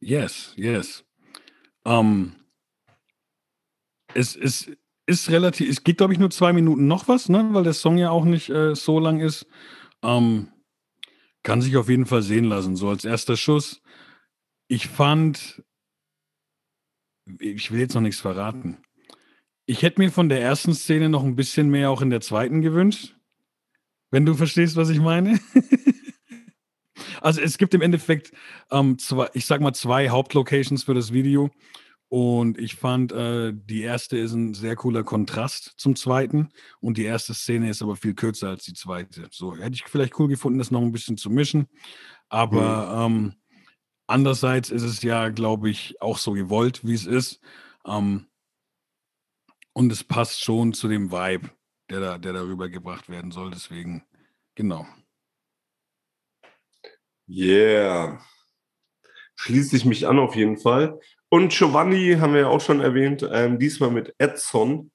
Yes, 0.00 0.52
yes. 0.56 1.04
Um, 1.84 2.34
es, 4.12 4.34
es 4.34 4.70
ist 5.06 5.30
relativ, 5.30 5.70
es 5.70 5.84
geht, 5.84 5.98
glaube 5.98 6.12
ich, 6.12 6.18
nur 6.18 6.30
zwei 6.30 6.52
Minuten 6.52 6.88
noch 6.88 7.06
was, 7.06 7.28
ne? 7.28 7.48
weil 7.52 7.62
der 7.62 7.74
Song 7.74 7.96
ja 7.96 8.10
auch 8.10 8.24
nicht 8.24 8.50
äh, 8.50 8.74
so 8.74 8.98
lang 8.98 9.20
ist. 9.20 9.46
Um, 10.00 10.52
kann 11.44 11.62
sich 11.62 11.76
auf 11.76 11.88
jeden 11.88 12.06
Fall 12.06 12.22
sehen 12.22 12.44
lassen, 12.44 12.74
so 12.74 12.88
als 12.88 13.04
erster 13.04 13.36
Schuss. 13.36 13.82
Ich 14.66 14.88
fand 14.88 15.62
ich 17.38 17.70
will 17.70 17.80
jetzt 17.80 17.94
noch 17.94 18.00
nichts 18.00 18.20
verraten. 18.20 18.78
Ich 19.66 19.82
hätte 19.82 20.00
mir 20.00 20.10
von 20.10 20.28
der 20.28 20.40
ersten 20.40 20.74
Szene 20.74 21.08
noch 21.08 21.22
ein 21.22 21.36
bisschen 21.36 21.68
mehr 21.68 21.90
auch 21.90 22.02
in 22.02 22.10
der 22.10 22.20
zweiten 22.20 22.60
gewünscht. 22.60 23.16
Wenn 24.10 24.26
du 24.26 24.34
verstehst, 24.34 24.76
was 24.76 24.90
ich 24.90 25.00
meine. 25.00 25.38
also 27.20 27.40
es 27.40 27.58
gibt 27.58 27.74
im 27.74 27.82
Endeffekt 27.82 28.32
ähm, 28.70 28.98
zwei, 28.98 29.28
ich 29.34 29.46
sag 29.46 29.60
mal, 29.60 29.72
zwei 29.72 30.08
Hauptlocations 30.08 30.82
für 30.82 30.94
das 30.94 31.12
Video. 31.12 31.50
Und 32.08 32.58
ich 32.58 32.74
fand, 32.74 33.12
äh, 33.12 33.52
die 33.54 33.82
erste 33.82 34.18
ist 34.18 34.32
ein 34.32 34.52
sehr 34.52 34.74
cooler 34.74 35.04
Kontrast 35.04 35.74
zum 35.76 35.94
zweiten. 35.94 36.48
Und 36.80 36.98
die 36.98 37.04
erste 37.04 37.34
Szene 37.34 37.70
ist 37.70 37.82
aber 37.82 37.94
viel 37.94 38.14
kürzer 38.14 38.48
als 38.48 38.64
die 38.64 38.74
zweite. 38.74 39.28
So 39.30 39.54
hätte 39.56 39.74
ich 39.74 39.84
vielleicht 39.84 40.18
cool 40.18 40.26
gefunden, 40.26 40.58
das 40.58 40.72
noch 40.72 40.82
ein 40.82 40.90
bisschen 40.90 41.16
zu 41.16 41.30
mischen. 41.30 41.68
Aber 42.28 43.08
mhm. 43.08 43.14
ähm, 43.14 43.34
Andererseits 44.10 44.70
ist 44.70 44.82
es 44.82 45.02
ja, 45.02 45.28
glaube 45.28 45.70
ich, 45.70 46.02
auch 46.02 46.18
so 46.18 46.32
gewollt, 46.32 46.84
wie 46.84 46.94
es 46.94 47.06
ist. 47.06 47.40
Ähm, 47.86 48.26
und 49.72 49.92
es 49.92 50.02
passt 50.02 50.42
schon 50.42 50.72
zu 50.72 50.88
dem 50.88 51.12
Vibe, 51.12 51.50
der 51.90 52.00
da, 52.00 52.18
der 52.18 52.32
darüber 52.32 52.68
gebracht 52.68 53.08
werden 53.08 53.30
soll. 53.30 53.52
Deswegen, 53.52 54.02
genau. 54.56 54.84
Yeah. 57.28 58.20
schließe 59.36 59.76
ich 59.76 59.84
mich 59.84 60.08
an 60.08 60.18
auf 60.18 60.34
jeden 60.34 60.58
Fall. 60.58 60.98
Und 61.28 61.52
Giovanni 61.52 62.16
haben 62.18 62.34
wir 62.34 62.40
ja 62.40 62.48
auch 62.48 62.60
schon 62.60 62.80
erwähnt, 62.80 63.24
ähm, 63.30 63.60
diesmal 63.60 63.92
mit 63.92 64.12
Edson. 64.18 64.90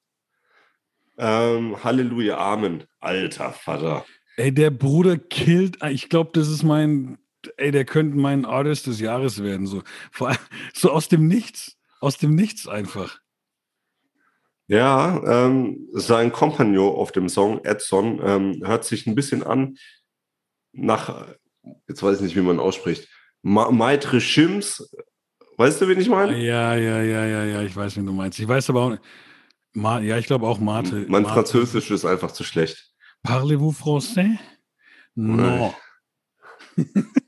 Ähm, 1.18 1.82
Halleluja, 1.82 2.38
Amen. 2.38 2.84
Alter 3.00 3.54
Vater. 3.54 4.06
Ey, 4.36 4.54
der 4.54 4.72
Bruder 4.72 5.18
killt, 5.18 5.82
ich 5.86 6.10
glaube, 6.10 6.32
das 6.34 6.50
ist 6.50 6.64
mein, 6.64 7.18
ey, 7.58 7.72
der 7.72 7.86
könnte 7.86 8.18
mein 8.18 8.46
Artist 8.46 8.88
des 8.88 9.00
Jahres 9.00 9.44
werden. 9.44 9.68
So, 9.68 9.84
vor 10.12 10.30
allem, 10.30 10.38
so 10.74 10.92
aus 10.92 11.08
dem 11.08 11.28
Nichts. 11.28 11.78
Aus 12.02 12.18
dem 12.18 12.36
Nichts 12.36 12.68
einfach. 12.68 13.20
Ja, 14.68 15.22
ähm, 15.46 15.88
sein 15.94 16.32
Kompagnon 16.32 16.96
auf 16.96 17.12
dem 17.12 17.30
Song, 17.30 17.64
Edson, 17.64 18.20
ähm, 18.24 18.62
hört 18.66 18.84
sich 18.84 19.06
ein 19.06 19.16
bisschen 19.16 19.44
an 19.44 19.78
nach, 20.76 21.28
jetzt 21.88 22.04
weiß 22.04 22.18
ich 22.18 22.24
nicht, 22.24 22.36
wie 22.36 22.42
man 22.42 22.60
ausspricht, 22.60 23.08
Ma 23.42 23.70
Maitre 23.72 24.20
Shims. 24.20 24.92
Weißt 25.58 25.80
du, 25.80 25.88
wen 25.88 26.00
ich 26.00 26.10
meine? 26.10 26.38
Ja, 26.38 26.76
ja, 26.76 27.02
ja, 27.02 27.26
ja, 27.26 27.44
ja, 27.46 27.62
ich 27.62 27.76
weiß, 27.76 27.96
wen 27.96 28.06
du 28.06 28.12
meinst. 28.12 28.40
Ich 28.40 28.48
weiß 28.48 28.70
aber 28.70 28.82
auch, 28.82 28.98
Ma 29.74 30.00
ja, 30.00 30.18
ich 30.18 30.26
glaube 30.26 30.48
auch 30.48 30.60
Mate. 30.60 31.06
Mein 31.08 31.24
Mate. 31.24 31.34
Französisch 31.34 31.92
ist 31.92 32.06
einfach 32.06 32.32
zu 32.32 32.44
schlecht. 32.44 32.92
Parlez-vous 33.24 33.80
français? 33.80 34.38
No. 35.16 35.74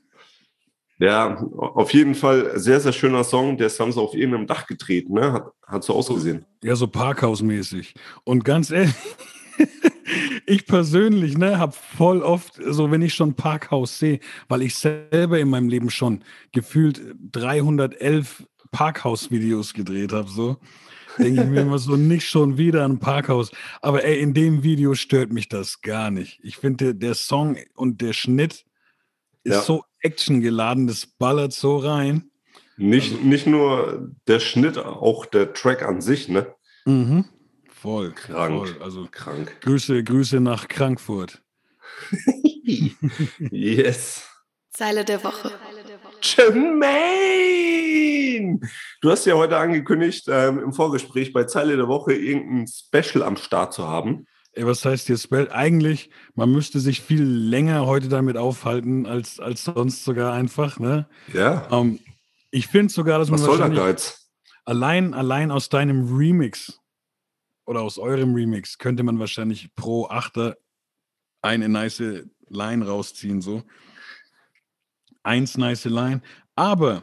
ja, 0.98 1.36
auf 1.56 1.92
jeden 1.92 2.14
Fall 2.14 2.58
sehr, 2.58 2.80
sehr 2.80 2.92
schöner 2.92 3.24
Song. 3.24 3.56
Der 3.56 3.68
haben 3.68 3.92
sie 3.92 4.00
auf 4.00 4.14
irgendeinem 4.14 4.46
Dach 4.46 4.66
gedreht, 4.66 5.08
ne? 5.08 5.32
Hat, 5.32 5.52
hat 5.66 5.84
so 5.84 5.94
ausgesehen. 5.94 6.44
Ja, 6.62 6.74
so 6.74 6.88
Parkhausmäßig. 6.88 7.94
Und 8.24 8.44
ganz 8.44 8.70
ehrlich, 8.70 8.94
ich 10.46 10.66
persönlich, 10.66 11.38
ne, 11.38 11.58
habe 11.58 11.72
voll 11.96 12.22
oft, 12.22 12.54
so 12.66 12.90
wenn 12.90 13.02
ich 13.02 13.14
schon 13.14 13.34
Parkhaus 13.34 13.98
sehe, 13.98 14.20
weil 14.48 14.62
ich 14.62 14.74
selber 14.74 15.38
in 15.38 15.50
meinem 15.50 15.68
Leben 15.68 15.90
schon 15.90 16.24
gefühlt 16.52 17.00
311 17.32 18.44
Parkhaus-Videos 18.72 19.74
gedreht 19.74 20.12
habe, 20.12 20.28
so 20.28 20.56
denke 21.18 21.42
ich 21.42 21.48
mir 21.48 21.62
immer 21.62 21.78
so, 21.78 21.96
nicht 21.96 22.28
schon 22.28 22.58
wieder 22.58 22.84
ein 22.84 22.98
Parkhaus. 22.98 23.50
Aber 23.82 24.04
ey, 24.04 24.20
in 24.20 24.34
dem 24.34 24.62
Video 24.62 24.94
stört 24.94 25.32
mich 25.32 25.48
das 25.48 25.80
gar 25.80 26.10
nicht. 26.10 26.40
Ich 26.42 26.56
finde, 26.56 26.94
der, 26.94 27.14
Song 27.14 27.56
und 27.74 28.00
der 28.00 28.12
Schnitt 28.12 28.64
ist 29.44 29.54
ja. 29.54 29.60
so 29.62 29.84
actiongeladen, 30.02 30.86
das 30.86 31.06
ballert 31.06 31.52
so 31.52 31.78
rein. 31.78 32.30
Nicht, 32.76 33.12
also, 33.12 33.24
nicht 33.24 33.46
nur 33.46 34.12
der 34.26 34.40
Schnitt, 34.40 34.78
auch 34.78 35.26
der 35.26 35.52
Track 35.52 35.82
an 35.82 36.00
sich, 36.00 36.28
ne? 36.28 36.54
Mhm. 36.84 37.24
Voll. 37.68 38.12
Krank. 38.12 38.68
Voll. 38.68 38.82
Also 38.82 39.08
krank. 39.10 39.60
Grüße, 39.60 40.02
Grüße 40.02 40.40
nach 40.40 40.66
Frankfurt. 40.68 41.42
yes. 43.50 44.28
Zeile 44.70 45.04
der 45.04 45.22
Woche. 45.24 45.52
Jermaine! 46.22 46.98
Du 49.00 49.10
hast 49.10 49.26
ja 49.26 49.34
heute 49.34 49.56
angekündigt, 49.56 50.26
ähm, 50.28 50.60
im 50.60 50.72
Vorgespräch 50.72 51.32
bei 51.32 51.44
Zeile 51.44 51.76
der 51.76 51.88
Woche 51.88 52.14
irgendein 52.14 52.66
Special 52.68 53.24
am 53.24 53.36
Start 53.36 53.72
zu 53.72 53.88
haben. 53.88 54.26
Was 54.66 54.84
heißt 54.84 55.08
jetzt 55.08 55.24
Special? 55.24 55.50
Eigentlich, 55.50 56.10
man 56.34 56.50
müsste 56.50 56.80
sich 56.80 57.00
viel 57.00 57.22
länger 57.22 57.86
heute 57.86 58.08
damit 58.08 58.36
aufhalten, 58.36 59.06
als, 59.06 59.40
als 59.40 59.64
sonst 59.64 60.04
sogar 60.04 60.32
einfach. 60.32 60.78
Ne? 60.78 61.08
Ja. 61.32 61.68
Ähm, 61.70 62.00
ich 62.50 62.66
finde 62.66 62.92
sogar, 62.92 63.18
dass 63.18 63.30
was 63.30 63.40
man. 63.40 63.50
Was 63.50 63.58
soll 63.58 63.70
der 63.70 63.76
Geiz? 63.76 64.30
Allein, 64.64 65.14
allein 65.14 65.50
aus 65.50 65.68
deinem 65.68 66.14
Remix 66.14 66.80
oder 67.66 67.82
aus 67.82 67.98
eurem 67.98 68.34
Remix 68.34 68.78
könnte 68.78 69.02
man 69.02 69.18
wahrscheinlich 69.18 69.74
pro 69.74 70.06
Achter 70.08 70.56
eine 71.42 71.68
nice 71.68 72.24
Line 72.48 72.86
rausziehen, 72.86 73.40
so. 73.40 73.62
Eins 75.22 75.56
nice 75.56 75.84
Line. 75.84 76.22
Aber, 76.54 77.02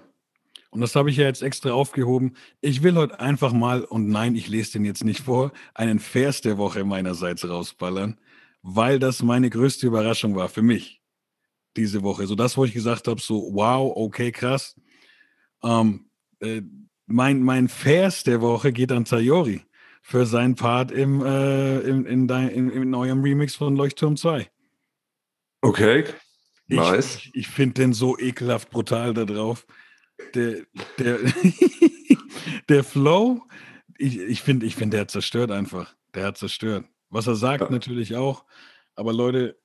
und 0.75 0.81
das 0.81 0.93
habe 0.97 1.09
ich 1.09 1.15
ja 1.15 1.23
jetzt 1.23 1.41
extra 1.41 1.71
aufgehoben, 1.71 2.35
ich 2.59 2.83
will 2.83 2.95
heute 2.95 3.21
einfach 3.21 3.53
mal, 3.53 3.85
und 3.85 4.09
nein, 4.09 4.35
ich 4.35 4.49
lese 4.49 4.73
den 4.73 4.83
jetzt 4.83 5.05
nicht 5.05 5.21
vor, 5.21 5.53
einen 5.73 5.99
Vers 5.99 6.41
der 6.41 6.57
Woche 6.57 6.83
meinerseits 6.83 7.47
rausballern, 7.47 8.19
weil 8.61 8.99
das 8.99 9.23
meine 9.23 9.49
größte 9.49 9.87
Überraschung 9.87 10.35
war 10.35 10.49
für 10.49 10.63
mich 10.63 11.01
diese 11.77 12.03
Woche. 12.03 12.27
So 12.27 12.35
das, 12.35 12.57
wo 12.57 12.65
ich 12.65 12.73
gesagt 12.73 13.07
habe, 13.07 13.21
so 13.21 13.51
wow, 13.53 13.89
okay, 13.95 14.33
krass. 14.33 14.75
Ähm, 15.63 16.09
äh, 16.41 16.61
mein, 17.05 17.41
mein 17.41 17.69
Vers 17.69 18.23
der 18.23 18.41
Woche 18.41 18.73
geht 18.73 18.91
an 18.91 19.05
Sayori 19.05 19.61
für 20.01 20.25
seinen 20.25 20.55
Part 20.55 20.91
im, 20.91 21.25
äh, 21.25 21.79
in, 21.79 22.05
in, 22.05 22.27
dein, 22.27 22.49
in, 22.49 22.69
in 22.69 22.93
eurem 22.93 23.23
Remix 23.23 23.55
von 23.55 23.77
Leuchtturm 23.77 24.17
2. 24.17 24.45
Okay, 25.61 26.03
nice. 26.67 27.15
Ich, 27.15 27.31
ich 27.33 27.47
finde 27.47 27.75
den 27.75 27.93
so 27.93 28.19
ekelhaft 28.19 28.71
brutal 28.71 29.13
da 29.13 29.23
drauf. 29.23 29.65
Der, 30.33 30.65
der, 30.99 31.19
der 32.69 32.83
Flow, 32.83 33.43
ich, 33.97 34.17
ich 34.19 34.41
finde, 34.41 34.65
ich 34.65 34.75
find, 34.75 34.93
der 34.93 35.01
hat 35.01 35.11
zerstört 35.11 35.51
einfach. 35.51 35.95
Der 36.13 36.25
hat 36.25 36.37
zerstört. 36.37 36.85
Was 37.09 37.27
er 37.27 37.35
sagt, 37.35 37.63
ja. 37.63 37.69
natürlich 37.69 38.15
auch. 38.15 38.45
Aber 38.95 39.13
Leute, 39.13 39.59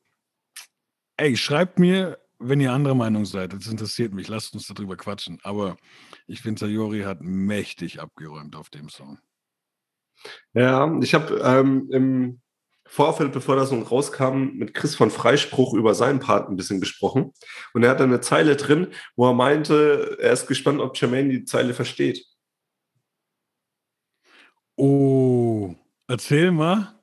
ey, 1.16 1.36
schreibt 1.36 1.78
mir, 1.78 2.18
wenn 2.38 2.60
ihr 2.60 2.72
anderer 2.72 2.94
Meinung 2.94 3.26
seid. 3.26 3.52
Das 3.52 3.66
interessiert 3.66 4.14
mich. 4.14 4.28
Lasst 4.28 4.54
uns 4.54 4.66
darüber 4.66 4.96
quatschen. 4.96 5.38
Aber 5.42 5.76
ich 6.26 6.40
finde, 6.40 6.60
Sayori 6.60 7.02
hat 7.02 7.20
mächtig 7.20 8.00
abgeräumt 8.00 8.56
auf 8.56 8.70
dem 8.70 8.88
Song. 8.88 9.18
Ja, 10.54 10.98
ich 11.00 11.14
habe 11.14 11.40
ähm, 11.44 11.88
im 11.92 12.40
Vorfeld, 12.90 13.30
bevor 13.30 13.54
das 13.54 13.70
nun 13.70 13.84
rauskam, 13.84 14.56
mit 14.56 14.74
Chris 14.74 14.96
von 14.96 15.12
Freispruch 15.12 15.74
über 15.74 15.94
seinen 15.94 16.18
Part 16.18 16.48
ein 16.48 16.56
bisschen 16.56 16.80
gesprochen. 16.80 17.32
Und 17.72 17.84
er 17.84 17.90
hat 17.90 18.00
eine 18.00 18.20
Zeile 18.20 18.56
drin, 18.56 18.92
wo 19.14 19.28
er 19.28 19.32
meinte, 19.32 20.18
er 20.20 20.32
ist 20.32 20.48
gespannt, 20.48 20.80
ob 20.80 21.00
Jermaine 21.00 21.28
die 21.28 21.44
Zeile 21.44 21.72
versteht. 21.72 22.26
Oh, 24.74 25.72
erzähl 26.08 26.50
mal. 26.50 27.00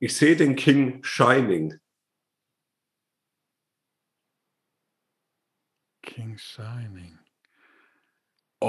Ich 0.00 0.14
sehe 0.14 0.36
den 0.36 0.54
King 0.54 1.02
Shining. 1.02 1.78
King 6.02 6.36
Shining. 6.36 7.18
Oh, 8.60 8.66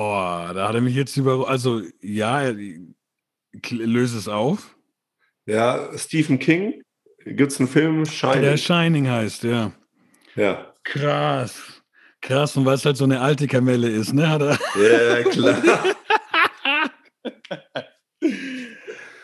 da 0.53 0.69
hat 0.69 0.75
er 0.75 0.81
mich 0.81 0.95
jetzt 0.95 1.17
über. 1.17 1.49
Also, 1.49 1.81
ja, 1.99 2.53
löse 3.69 4.17
es 4.17 4.29
auf. 4.29 4.77
Ja, 5.45 5.89
Stephen 5.97 6.39
King, 6.39 6.81
gibt 7.25 7.51
es 7.51 7.59
einen 7.59 7.67
Film, 7.67 8.05
Shining. 8.05 8.41
Der 8.41 8.57
Shining 8.57 9.09
heißt, 9.09 9.43
ja. 9.43 9.73
Ja. 10.35 10.73
Krass. 10.83 11.81
Krass, 12.21 12.55
und 12.55 12.65
weil 12.65 12.75
es 12.75 12.85
halt 12.85 12.95
so 12.95 13.03
eine 13.03 13.19
alte 13.19 13.47
Kamelle 13.47 13.89
ist, 13.89 14.13
ne? 14.13 14.29
Hat 14.29 14.41
er 14.41 14.57
ja, 15.19 15.23
klar. 15.29 15.61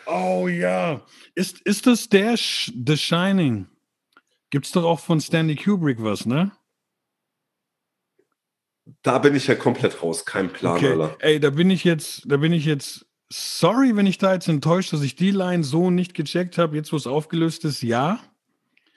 oh 0.05 0.47
ja. 0.49 1.05
Ist, 1.35 1.61
ist 1.61 1.87
das 1.87 2.09
der 2.09 2.35
Sh 2.35 2.73
The 2.85 2.97
Shining? 2.97 3.67
Gibt 4.49 4.65
es 4.65 4.73
doch 4.73 4.83
auch 4.83 4.99
von 4.99 5.21
Stanley 5.21 5.55
Kubrick 5.55 6.03
was, 6.03 6.25
ne? 6.25 6.51
Da 9.03 9.19
bin 9.19 9.35
ich 9.35 9.47
ja 9.47 9.55
komplett 9.55 10.03
raus, 10.03 10.25
kein 10.25 10.51
Plan, 10.51 10.75
okay. 10.75 10.91
Alter. 10.91 11.15
Ey, 11.19 11.39
da 11.39 11.51
bin 11.51 11.69
ich 11.69 11.85
jetzt, 11.85 12.23
da 12.25 12.35
bin 12.37 12.51
ich 12.51 12.65
jetzt 12.65 13.05
sorry, 13.31 13.95
wenn 13.95 14.07
ich 14.07 14.17
da 14.17 14.33
jetzt 14.33 14.47
enttäuscht, 14.47 14.91
dass 14.93 15.01
ich 15.01 15.15
die 15.15 15.31
Line 15.31 15.63
so 15.63 15.89
nicht 15.89 16.13
gecheckt 16.13 16.57
habe, 16.57 16.75
jetzt 16.75 16.91
wo 16.91 16.97
es 16.97 17.07
aufgelöst 17.07 17.65
ist, 17.65 17.81
ja. 17.81 18.19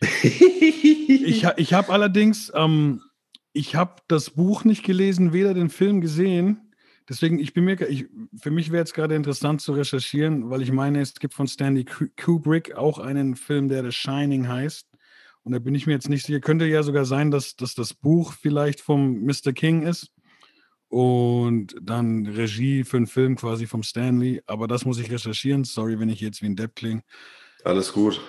ich 0.22 1.44
ich 1.56 1.72
habe 1.72 1.92
allerdings, 1.92 2.50
ähm, 2.54 3.02
ich 3.52 3.76
habe 3.76 3.96
das 4.08 4.30
Buch 4.30 4.64
nicht 4.64 4.84
gelesen, 4.84 5.32
weder 5.32 5.54
den 5.54 5.70
Film 5.70 6.00
gesehen. 6.00 6.72
Deswegen, 7.08 7.38
ich 7.38 7.52
bin 7.52 7.64
mir, 7.64 7.80
ich, 7.88 8.06
für 8.40 8.50
mich 8.50 8.72
wäre 8.72 8.84
es 8.84 8.94
gerade 8.94 9.14
interessant 9.14 9.60
zu 9.60 9.72
recherchieren, 9.72 10.50
weil 10.50 10.62
ich 10.62 10.72
meine, 10.72 11.00
es 11.00 11.14
gibt 11.14 11.34
von 11.34 11.46
Stanley 11.46 11.84
Kubrick 12.16 12.74
auch 12.74 12.98
einen 12.98 13.36
Film, 13.36 13.68
der 13.68 13.84
The 13.84 13.92
Shining 13.92 14.48
heißt. 14.48 14.88
Und 15.44 15.52
da 15.52 15.58
bin 15.58 15.74
ich 15.74 15.86
mir 15.86 15.92
jetzt 15.92 16.08
nicht 16.08 16.24
sicher. 16.24 16.40
Könnte 16.40 16.66
ja 16.66 16.82
sogar 16.84 17.04
sein, 17.04 17.32
dass, 17.32 17.56
dass 17.56 17.74
das 17.74 17.94
Buch 17.94 18.32
vielleicht 18.32 18.80
vom 18.80 19.24
Mr. 19.24 19.52
King 19.52 19.82
ist 19.82 20.12
und 20.92 21.74
dann 21.80 22.26
Regie 22.26 22.84
für 22.84 22.98
einen 22.98 23.06
Film 23.06 23.36
quasi 23.36 23.66
vom 23.66 23.82
Stanley. 23.82 24.42
Aber 24.44 24.66
das 24.66 24.84
muss 24.84 24.98
ich 24.98 25.10
recherchieren. 25.10 25.64
Sorry, 25.64 25.98
wenn 25.98 26.10
ich 26.10 26.20
jetzt 26.20 26.42
wie 26.42 26.46
ein 26.46 26.54
Depp 26.54 26.76
klinge. 26.76 27.02
Alles 27.64 27.94
gut. 27.94 28.20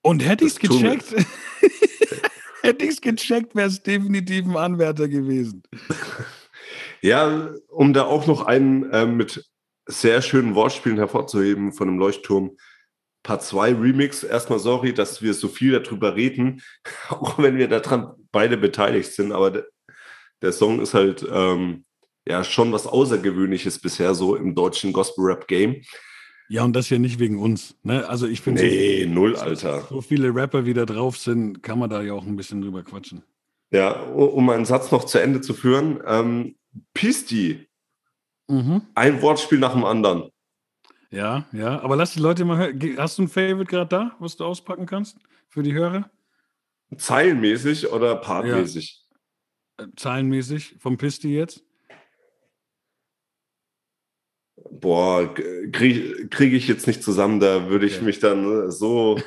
Und 0.00 0.24
hätte 0.24 0.44
ich 0.44 0.52
es 0.52 0.58
gecheckt, 0.60 1.12
hätte 2.62 2.84
ich 2.84 2.92
es 2.92 3.00
gecheckt, 3.00 3.56
wäre 3.56 3.66
es 3.66 3.82
definitiv 3.82 4.44
ein 4.46 4.56
Anwärter 4.56 5.08
gewesen. 5.08 5.62
Ja, 7.04 7.50
um 7.68 7.92
da 7.92 8.04
auch 8.04 8.28
noch 8.28 8.46
einen 8.46 8.88
äh, 8.92 9.06
mit 9.06 9.44
sehr 9.86 10.22
schönen 10.22 10.54
Wortspielen 10.54 10.98
hervorzuheben 10.98 11.72
von 11.72 11.88
dem 11.88 11.98
Leuchtturm. 11.98 12.56
Part 13.24 13.42
2 13.42 13.74
Remix. 13.74 14.22
Erstmal 14.22 14.60
sorry, 14.60 14.94
dass 14.94 15.20
wir 15.20 15.34
so 15.34 15.48
viel 15.48 15.72
darüber 15.72 16.14
reden, 16.14 16.62
auch 17.08 17.38
wenn 17.38 17.56
wir 17.56 17.66
daran 17.66 18.14
beide 18.30 18.56
beteiligt 18.56 19.12
sind, 19.12 19.32
aber 19.32 19.64
der 20.42 20.52
Song 20.52 20.80
ist 20.80 20.94
halt 20.94 21.24
ähm, 21.30 21.84
ja 22.26 22.44
schon 22.44 22.72
was 22.72 22.86
Außergewöhnliches 22.86 23.78
bisher 23.78 24.14
so 24.14 24.36
im 24.36 24.54
deutschen 24.54 24.92
Gospel-Rap-Game. 24.92 25.82
Ja, 26.48 26.64
und 26.64 26.74
das 26.74 26.90
ja 26.90 26.98
nicht 26.98 27.18
wegen 27.18 27.38
uns. 27.38 27.76
Ne? 27.82 28.06
Also 28.06 28.26
ich 28.26 28.42
finde, 28.42 28.62
nee, 28.62 29.04
so, 29.04 29.10
null, 29.10 29.36
Alter. 29.36 29.82
So 29.88 30.02
viele 30.02 30.34
Rapper, 30.34 30.66
wie 30.66 30.74
da 30.74 30.84
drauf 30.84 31.16
sind, 31.16 31.62
kann 31.62 31.78
man 31.78 31.88
da 31.88 32.02
ja 32.02 32.12
auch 32.12 32.26
ein 32.26 32.36
bisschen 32.36 32.60
drüber 32.60 32.82
quatschen. 32.82 33.22
Ja, 33.70 33.92
um 34.02 34.44
meinen 34.44 34.66
Satz 34.66 34.90
noch 34.90 35.04
zu 35.04 35.18
Ende 35.18 35.40
zu 35.40 35.54
führen. 35.54 36.00
Ähm, 36.06 36.56
Pisti, 36.92 37.66
Mhm. 38.48 38.82
ein 38.94 39.22
Wortspiel 39.22 39.58
nach 39.58 39.72
dem 39.72 39.84
anderen. 39.84 40.28
Ja, 41.10 41.46
ja. 41.52 41.80
Aber 41.80 41.96
lass 41.96 42.12
die 42.12 42.20
Leute 42.20 42.44
mal 42.44 42.58
hören. 42.58 42.98
Hast 42.98 43.16
du 43.18 43.22
ein 43.22 43.28
Favorite 43.28 43.64
gerade 43.64 43.88
da, 43.88 44.16
was 44.18 44.36
du 44.36 44.44
auspacken 44.44 44.84
kannst 44.84 45.16
für 45.48 45.62
die 45.62 45.72
Hörer? 45.72 46.10
Zeilenmäßig 46.96 47.90
oder 47.90 48.16
partmäßig? 48.16 49.01
Zahlenmäßig 49.96 50.76
vom 50.78 50.96
Pisti 50.96 51.34
jetzt? 51.34 51.64
Boah, 54.70 55.34
kriege 55.34 56.28
krieg 56.28 56.52
ich 56.52 56.68
jetzt 56.68 56.86
nicht 56.86 57.02
zusammen, 57.02 57.40
da 57.40 57.68
würde 57.68 57.86
ich 57.86 57.96
Okay. 57.96 58.04
mich 58.04 58.18
dann 58.20 58.68
äh, 58.68 58.70
so, 58.70 59.18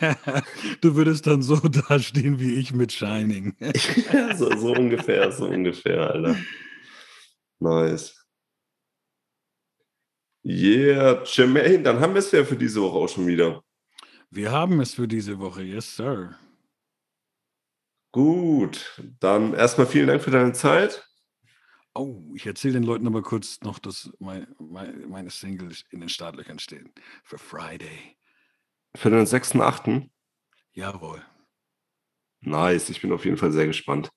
du 0.80 0.94
würdest 0.96 1.26
dann 1.26 1.42
so 1.42 1.56
dastehen 1.88 2.38
wie 2.40 2.54
ich 2.54 2.72
mit 2.72 2.92
Shining. 2.92 3.54
so, 4.36 4.56
so 4.56 4.72
ungefähr, 4.72 5.30
so 5.32 5.46
ungefähr, 5.46 6.10
Alter. 6.10 6.36
Nice. 7.58 8.14
Yeah, 10.44 11.24
Jermaine, 11.24 11.82
dann 11.82 11.98
haben 11.98 12.14
wir 12.14 12.20
es 12.20 12.30
ja 12.30 12.44
für 12.44 12.56
diese 12.56 12.80
Woche 12.80 12.96
auch 12.98 13.08
schon 13.08 13.26
wieder. 13.26 13.62
Wir 14.30 14.52
haben 14.52 14.80
es 14.80 14.94
für 14.94 15.08
diese 15.08 15.38
Woche, 15.40 15.62
yes, 15.62 15.96
sir. 15.96 16.38
Gut, 18.16 19.02
dann 19.20 19.52
erstmal 19.52 19.86
vielen 19.86 20.06
Dank 20.06 20.22
für 20.22 20.30
deine 20.30 20.54
Zeit. 20.54 21.06
Oh, 21.94 22.32
ich 22.34 22.46
erzähle 22.46 22.72
den 22.72 22.82
Leuten 22.82 23.06
aber 23.06 23.20
kurz 23.20 23.60
noch, 23.60 23.78
dass 23.78 24.10
mein, 24.20 24.46
mein, 24.58 25.06
meine 25.10 25.28
Single 25.28 25.76
in 25.90 26.00
den 26.00 26.08
Startlöchern 26.08 26.58
stehen. 26.58 26.94
Für 27.24 27.36
Friday. 27.36 28.16
Für 28.94 29.10
den 29.10 29.26
6.8. 29.26 30.08
Jawohl. 30.72 31.22
Nice, 32.40 32.88
ich 32.88 33.02
bin 33.02 33.12
auf 33.12 33.26
jeden 33.26 33.36
Fall 33.36 33.52
sehr 33.52 33.66
gespannt. 33.66 34.08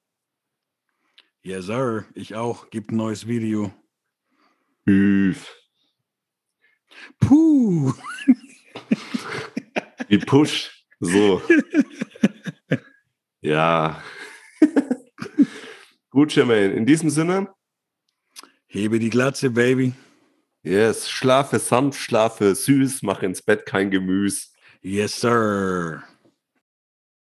Yes, 1.42 1.66
sir. 1.66 2.06
Ich 2.14 2.36
auch. 2.36 2.70
Gibt 2.70 2.94
ein 2.94 2.96
neues 2.96 3.28
Video. 3.28 3.74
Üf. 4.88 5.46
Puh. 7.20 7.94
Wie 10.08 10.20
Push. 10.20 10.86
So. 11.02 11.42
ja. 13.42 14.02
Gut, 16.10 16.36
Jermaine. 16.36 16.74
In 16.74 16.86
diesem 16.86 17.10
Sinne, 17.10 17.48
Hebe 18.68 19.00
die 19.00 19.10
Glatze, 19.10 19.50
Baby. 19.50 19.94
yes, 20.64 21.10
schlafe 21.10 21.58
sanft, 21.60 22.00
schlafe 22.00 22.54
süß, 22.54 23.02
mach 23.02 23.24
ins 23.24 23.42
Bett 23.42 23.66
kein 23.66 23.90
Gemüse. 23.90 24.48
Yes, 24.82 25.20
sir. 25.20 26.04